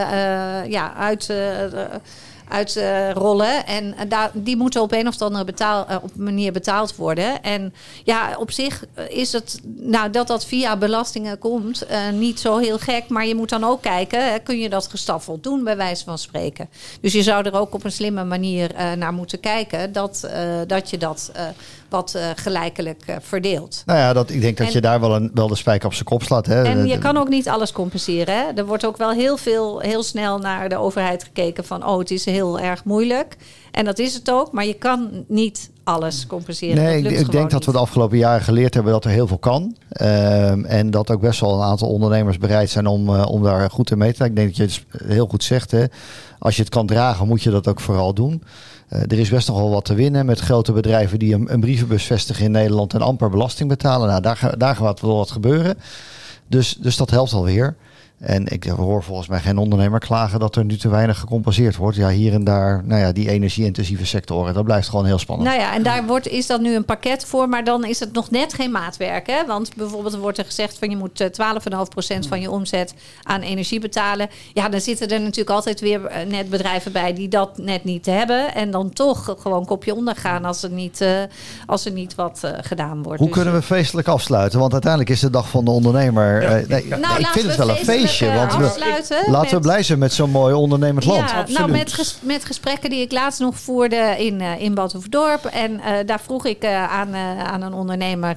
ja, 0.70 0.94
uit, 0.94 1.30
eh, 1.30 1.64
eh, 1.64 1.70
uitrollen. 2.52 3.66
en 3.66 3.94
eh, 3.96 4.08
daar, 4.08 4.30
die 4.34 4.56
moeten 4.56 4.82
op 4.82 4.92
een 4.92 5.08
of 5.08 5.20
andere 5.22 5.44
betaal, 5.44 5.86
eh, 5.88 5.96
op 6.02 6.10
manier 6.16 6.52
betaald 6.52 6.96
worden. 6.96 7.42
En 7.42 7.74
ja, 8.04 8.36
op 8.38 8.50
zich 8.50 8.84
eh, 8.94 9.04
is 9.18 9.32
het, 9.32 9.60
nou, 9.76 10.10
dat 10.10 10.26
dat 10.26 10.44
via 10.44 10.76
belastingen 10.76 11.38
komt, 11.38 11.86
eh, 11.86 11.98
niet 12.12 12.40
zo 12.40 12.58
heel 12.58 12.78
gek. 12.78 13.08
Maar 13.08 13.26
je 13.26 13.34
moet 13.34 13.48
dan 13.48 13.64
ook 13.64 13.82
kijken, 13.82 14.30
hè, 14.30 14.38
kun 14.38 14.58
je 14.58 14.68
dat 14.68 14.86
gestaffeld 14.86 15.42
doen, 15.42 15.64
bij 15.64 15.76
wijze 15.76 16.04
van 16.04 16.18
spreken. 16.18 16.68
Dus 17.00 17.12
je 17.12 17.22
zou 17.22 17.44
er 17.46 17.54
ook 17.58 17.74
op 17.74 17.84
een 17.84 17.92
slimme 17.92 18.24
manier 18.24 18.74
eh, 18.74 18.92
naar 18.92 19.12
moeten 19.12 19.40
kijken 19.40 19.92
dat, 19.92 20.22
eh, 20.30 20.42
dat 20.66 20.90
je 20.90 20.98
dat 20.98 21.30
eh, 21.34 21.44
wat 21.88 22.12
uh, 22.16 22.22
gelijkelijk 22.36 23.02
uh, 23.10 23.16
verdeeld. 23.20 23.82
Nou 23.86 23.98
ja, 23.98 24.12
dat, 24.12 24.30
ik 24.30 24.40
denk 24.40 24.56
dat 24.56 24.66
En- 24.66 24.72
je 24.72 24.80
daar 24.80 25.00
wel, 25.00 25.14
een, 25.14 25.30
wel 25.34 25.48
de 25.48 25.54
spijker 25.56 25.86
op 25.86 25.92
zijn 25.94 26.04
kop 26.04 26.22
slaat. 26.22 26.46
Hè? 26.46 26.62
En 26.64 26.86
je 26.86 26.98
kan 26.98 27.16
ook 27.16 27.28
niet 27.28 27.48
alles 27.48 27.72
compenseren. 27.72 28.34
Hè? 28.34 28.44
Er 28.54 28.66
wordt 28.66 28.86
ook 28.86 28.96
wel 28.96 29.10
heel 29.10 29.36
veel, 29.36 29.80
heel 29.80 30.02
snel 30.02 30.38
naar 30.38 30.68
de 30.68 30.76
overheid 30.76 31.24
gekeken 31.24 31.64
van, 31.64 31.86
oh, 31.86 31.98
het 31.98 32.10
is 32.10 32.24
heel 32.24 32.41
erg 32.50 32.84
moeilijk. 32.84 33.36
En 33.70 33.84
dat 33.84 33.98
is 33.98 34.14
het 34.14 34.30
ook, 34.30 34.52
maar 34.52 34.66
je 34.66 34.74
kan 34.74 35.24
niet 35.28 35.70
alles 35.84 36.26
compenseren. 36.26 36.82
Nee, 36.82 37.02
ik, 37.02 37.30
denk 37.30 37.50
dat 37.50 37.64
we 37.64 37.72
de 37.72 37.78
afgelopen 37.78 38.18
jaren 38.18 38.44
geleerd 38.44 38.74
hebben 38.74 38.92
dat 38.92 39.04
er 39.04 39.10
heel 39.10 39.26
veel 39.26 39.38
kan. 39.38 39.76
Ehm, 39.88 40.64
en 40.64 40.90
dat 40.90 41.10
ook 41.10 41.20
best 41.20 41.40
wel 41.40 41.54
een 41.54 41.62
aantal 41.62 41.88
ondernemers 41.88 42.38
bereid 42.38 42.70
zijn 42.70 42.86
om, 42.86 43.08
eh, 43.08 43.26
om 43.26 43.42
daar 43.42 43.70
goed 43.70 43.90
in 43.90 43.98
mee 43.98 44.12
te 44.12 44.16
gaan. 44.16 44.26
Ik 44.26 44.36
denk 44.36 44.48
dat 44.48 44.56
je 44.56 44.62
het 44.62 45.02
heel 45.04 45.26
goed 45.26 45.44
zegt. 45.44 45.70
Hè? 45.70 45.84
Als 46.38 46.56
je 46.56 46.62
het 46.62 46.70
kan 46.70 46.86
dragen, 46.86 47.26
moet 47.26 47.42
je 47.42 47.50
dat 47.50 47.68
ook 47.68 47.80
vooral 47.80 48.14
doen. 48.14 48.42
Eh, 48.88 49.00
er 49.00 49.18
is 49.18 49.30
best 49.30 49.48
nog 49.48 49.56
wel 49.56 49.70
wat 49.70 49.84
te 49.84 49.94
winnen 49.94 50.26
met 50.26 50.40
grote 50.40 50.72
bedrijven 50.72 51.18
die 51.18 51.34
een, 51.34 51.52
een 51.52 51.60
brievenbus 51.60 52.04
vestigen 52.04 52.44
in 52.44 52.50
Nederland 52.50 52.94
en 52.94 53.02
amper 53.02 53.30
belasting 53.30 53.68
betalen. 53.68 54.08
Nou, 54.08 54.20
daar, 54.20 54.54
daar 54.58 54.76
gaat 54.76 55.00
wel 55.00 55.16
wat 55.16 55.30
gebeuren. 55.30 55.78
Dus, 56.48 56.76
dus 56.80 56.96
dat 56.96 57.10
helpt 57.10 57.32
alweer. 57.32 57.76
En 58.22 58.46
ik 58.48 58.64
hoor 58.64 59.02
volgens 59.02 59.28
mij 59.28 59.40
geen 59.40 59.58
ondernemer 59.58 60.00
klagen 60.00 60.40
dat 60.40 60.56
er 60.56 60.64
nu 60.64 60.76
te 60.76 60.88
weinig 60.88 61.18
gecompenseerd 61.18 61.76
wordt. 61.76 61.96
Ja, 61.96 62.08
hier 62.08 62.32
en 62.32 62.44
daar, 62.44 62.82
nou 62.84 63.00
ja, 63.00 63.12
die 63.12 63.30
energie-intensieve 63.30 64.06
sectoren, 64.06 64.54
dat 64.54 64.64
blijft 64.64 64.88
gewoon 64.88 65.04
heel 65.06 65.18
spannend. 65.18 65.48
Nou 65.48 65.60
ja, 65.60 65.74
en 65.74 65.82
daar 65.82 66.06
wordt, 66.06 66.28
is 66.28 66.46
dan 66.46 66.62
nu 66.62 66.74
een 66.74 66.84
pakket 66.84 67.24
voor, 67.24 67.48
maar 67.48 67.64
dan 67.64 67.84
is 67.84 68.00
het 68.00 68.12
nog 68.12 68.30
net 68.30 68.54
geen 68.54 68.70
maatwerk. 68.70 69.26
Hè? 69.26 69.46
Want 69.46 69.74
bijvoorbeeld 69.76 70.16
wordt 70.16 70.38
er 70.38 70.44
gezegd 70.44 70.78
van 70.78 70.90
je 70.90 70.96
moet 70.96 71.20
eh, 71.20 71.28
12,5% 72.22 72.28
van 72.28 72.40
je 72.40 72.50
omzet 72.50 72.94
aan 73.22 73.40
energie 73.40 73.80
betalen. 73.80 74.28
Ja, 74.52 74.68
dan 74.68 74.80
zitten 74.80 75.08
er 75.08 75.20
natuurlijk 75.20 75.50
altijd 75.50 75.80
weer 75.80 76.04
eh, 76.04 76.26
net 76.26 76.50
bedrijven 76.50 76.92
bij 76.92 77.14
die 77.14 77.28
dat 77.28 77.58
net 77.58 77.84
niet 77.84 78.06
hebben. 78.06 78.54
En 78.54 78.70
dan 78.70 78.90
toch 78.92 79.34
gewoon 79.38 79.64
kopje 79.64 79.94
ondergaan 79.94 80.44
als 80.44 80.62
er 80.62 80.70
niet, 80.70 81.00
eh, 81.00 81.08
als 81.66 81.84
er 81.84 81.92
niet 81.92 82.14
wat 82.14 82.40
eh, 82.42 82.50
gedaan 82.60 83.02
wordt. 83.02 83.18
Hoe 83.18 83.28
Dus, 83.28 83.36
kunnen 83.36 83.54
we 83.54 83.62
feestelijk 83.62 84.08
afsluiten? 84.08 84.58
Want 84.58 84.72
uiteindelijk 84.72 85.10
is 85.10 85.20
de 85.20 85.30
dag 85.30 85.48
van 85.48 85.64
de 85.64 85.70
ondernemer. 85.70 86.42
Ja. 86.42 86.48
eh, 86.48 86.68
nee, 86.68 86.86
Nou, 86.88 87.00
nee, 87.00 87.18
ik 87.18 87.26
vind 87.26 87.44
we 87.44 87.50
het 87.50 87.58
wel 87.58 87.68
een 87.70 87.76
feestelijk, 87.76 88.10
Want 88.20 88.52
we, 88.52 88.58
laten 89.26 89.48
we 89.48 89.54
met- 89.54 89.60
blij 89.60 89.82
zijn 89.82 89.98
met 89.98 90.12
zo'n 90.12 90.30
mooi 90.30 90.54
ondernemend 90.54 91.04
land. 91.04 91.30
Ja, 91.30 91.44
nou, 91.48 91.70
met, 91.70 91.92
ges- 91.92 92.18
met 92.20 92.44
gesprekken 92.44 92.90
die 92.90 93.00
ik 93.00 93.12
laatst 93.12 93.40
nog 93.40 93.58
voerde 93.58 94.14
in, 94.18 94.40
eh 94.40 94.60
in. 94.60 94.74
En 95.52 95.80
eh, 95.80 96.06
daar 96.06 96.20
vroeg 96.20 96.46
ik 96.46 96.62
eh, 96.62 96.92
aan, 96.92 97.14
aan 97.46 97.62
een 97.62 97.72
ondernemer, 97.72 98.36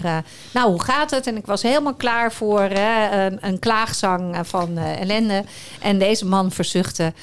nou, 0.53 0.69
hoe 0.69 0.81
gaat 0.81 1.11
het? 1.11 1.27
En 1.27 1.37
ik 1.37 1.45
was 1.45 1.61
helemaal 1.61 1.93
klaar 1.93 2.31
voor 2.31 2.61
een, 2.61 3.37
een 3.41 3.59
klaagzang 3.59 4.37
van 4.47 4.77
ellende. 4.77 5.43
En 5.81 5.99
deze 5.99 6.25
man 6.25 6.51
verzuchtte... 6.51 7.13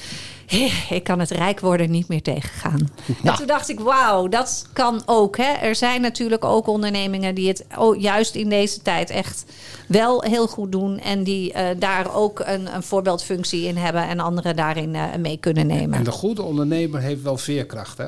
Ik 0.90 1.04
kan 1.04 1.18
het 1.18 1.30
rijk 1.30 1.60
worden 1.60 1.90
niet 1.90 2.08
meer 2.08 2.22
tegengaan. 2.22 2.88
En 3.22 3.34
toen 3.34 3.46
dacht 3.46 3.68
ik, 3.68 3.80
wauw, 3.80 4.28
dat 4.28 4.66
kan 4.72 5.02
ook. 5.06 5.36
Hè. 5.36 5.52
Er 5.52 5.74
zijn 5.74 6.00
natuurlijk 6.00 6.44
ook 6.44 6.66
ondernemingen 6.66 7.34
die 7.34 7.48
het 7.48 7.64
juist 7.98 8.34
in 8.34 8.48
deze 8.48 8.82
tijd 8.82 9.10
echt 9.10 9.44
wel 9.88 10.22
heel 10.22 10.48
goed 10.48 10.72
doen. 10.72 10.98
En 10.98 11.24
die 11.24 11.52
eh, 11.52 11.78
daar 11.78 12.14
ook 12.14 12.42
een, 12.44 12.74
een 12.74 12.82
voorbeeldfunctie 12.82 13.66
in 13.66 13.76
hebben. 13.76 14.08
En 14.08 14.20
anderen 14.20 14.56
daarin 14.56 14.94
eh, 14.94 15.04
mee 15.18 15.36
kunnen 15.36 15.66
nemen. 15.66 15.98
En 15.98 16.04
de 16.04 16.10
goede 16.10 16.42
ondernemer 16.42 17.00
heeft 17.00 17.22
wel 17.22 17.36
veerkracht, 17.36 17.98
hè? 17.98 18.06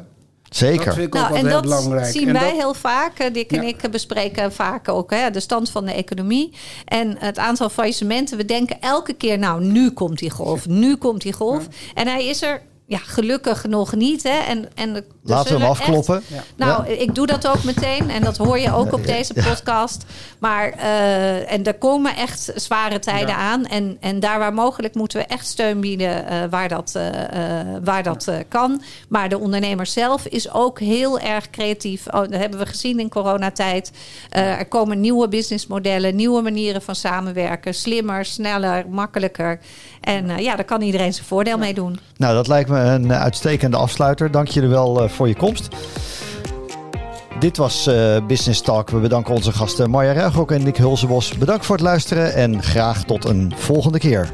Dat 0.48 0.56
Zeker. 0.56 0.92
vind 0.92 1.06
ik 1.06 1.14
ook 1.14 1.20
Nou, 1.20 1.28
wel 1.28 1.36
en 1.38 1.44
heel 1.46 1.52
dat 1.54 1.62
belangrijk. 1.62 2.12
zien 2.12 2.26
En 2.28 2.32
wij 2.32 2.42
dat- 2.50 2.58
heel 2.60 2.74
vaak. 2.74 3.18
Eh, 3.18 3.32
Dick 3.32 3.50
en 3.52 3.62
Ja. 3.62 3.68
ik 3.68 3.90
bespreken 3.90 4.52
vaak 4.52 4.88
ook 4.88 5.10
hè, 5.10 5.30
de 5.30 5.40
stand 5.40 5.70
van 5.70 5.84
de 5.84 5.92
economie. 5.92 6.52
En 6.84 7.16
het 7.18 7.38
aantal 7.38 7.68
faillissementen. 7.68 8.36
We 8.36 8.44
denken 8.44 8.80
elke 8.80 9.12
keer, 9.12 9.38
nou, 9.38 9.64
nu 9.64 9.90
komt 9.90 10.18
die 10.18 10.30
golf. 10.30 10.66
Nu 10.66 10.96
komt 10.96 11.22
die 11.22 11.32
golf. 11.32 11.66
En 11.94 12.06
hij 12.06 12.26
is 12.26 12.42
er 12.42 12.62
ja, 12.86 12.98
gelukkig 12.98 13.66
nog 13.66 13.94
niet. 13.94 14.22
Hè. 14.22 14.38
En, 14.38 14.68
en 14.74 15.04
Laten 15.26 15.54
we 15.54 15.60
hem 15.60 15.70
afkloppen. 15.70 16.22
Ja. 16.26 16.42
nou, 16.56 16.88
ik 16.88 17.14
doe 17.14 17.26
dat 17.26 17.48
ook 17.48 17.64
meteen. 17.64 18.10
En 18.10 18.22
dat 18.22 18.36
hoor 18.36 18.58
je 18.58 18.72
ook 18.72 18.92
op 18.92 19.06
deze 19.06 19.34
podcast. 19.34 20.04
Maar 20.38 20.72
eh, 20.72 21.52
en 21.52 21.64
er 21.64 21.74
komen 21.74 22.16
echt 22.16 22.52
zware 22.54 22.98
tijden 22.98 23.28
Ja. 23.28 23.36
aan. 23.36 23.66
En, 23.66 23.96
en 24.00 24.20
daar 24.20 24.38
waar 24.38 24.54
mogelijk 24.54 24.94
moeten 24.94 25.18
we 25.18 25.24
echt 25.24 25.46
steun 25.46 25.80
bieden 25.80 26.28
eh, 26.28 26.38
waar 26.50 26.68
dat, 26.68 26.94
eh, 26.94 27.04
waar 27.84 28.02
dat 28.02 28.30
kan. 28.48 28.82
Maar 29.08 29.28
de 29.28 29.38
ondernemer 29.38 29.86
zelf 29.86 30.26
is 30.26 30.52
ook 30.52 30.80
heel 30.80 31.18
erg 31.18 31.50
creatief. 31.50 32.06
Oh, 32.06 32.12
dat 32.12 32.30
hebben 32.30 32.58
we 32.58 32.66
gezien 32.66 33.00
in 33.00 33.08
coronatijd. 33.08 33.90
Er 34.30 34.66
komen 34.66 35.00
nieuwe 35.00 35.28
businessmodellen, 35.28 36.16
nieuwe 36.16 36.42
manieren 36.42 36.82
van 36.82 36.94
samenwerken. 36.94 37.74
Slimmer, 37.74 38.24
sneller, 38.24 38.84
makkelijker. 38.88 39.60
En 40.00 40.42
ja, 40.42 40.56
daar 40.56 40.64
kan 40.64 40.80
iedereen 40.80 41.12
zijn 41.14 41.26
voordeel 41.26 41.58
mee 41.58 41.74
doen. 41.74 41.98
Nou, 42.16 42.34
dat 42.34 42.48
lijkt 42.48 42.70
me 42.70 42.78
een 42.78 43.12
uitstekende 43.12 43.76
afsluiter. 43.76 44.30
Dank 44.30 44.48
je 44.48 44.66
wel 44.66 45.08
voor 45.14 45.28
je 45.28 45.36
komst. 45.36 45.68
Dit 47.38 47.56
was 47.56 47.86
eh, 47.86 48.16
Business 48.26 48.60
Talk. 48.60 48.90
We 48.90 48.98
bedanken 48.98 49.34
onze 49.34 49.52
gasten 49.52 49.90
Marja 49.90 50.12
Ruigrok 50.12 50.50
en 50.50 50.62
Nick 50.62 50.76
Hulsebos. 50.76 51.38
Bedankt 51.38 51.66
voor 51.66 51.76
het 51.76 51.84
luisteren 51.84 52.34
en 52.34 52.62
graag 52.62 53.04
tot 53.04 53.24
een 53.24 53.52
volgende 53.56 53.98
keer. 53.98 54.32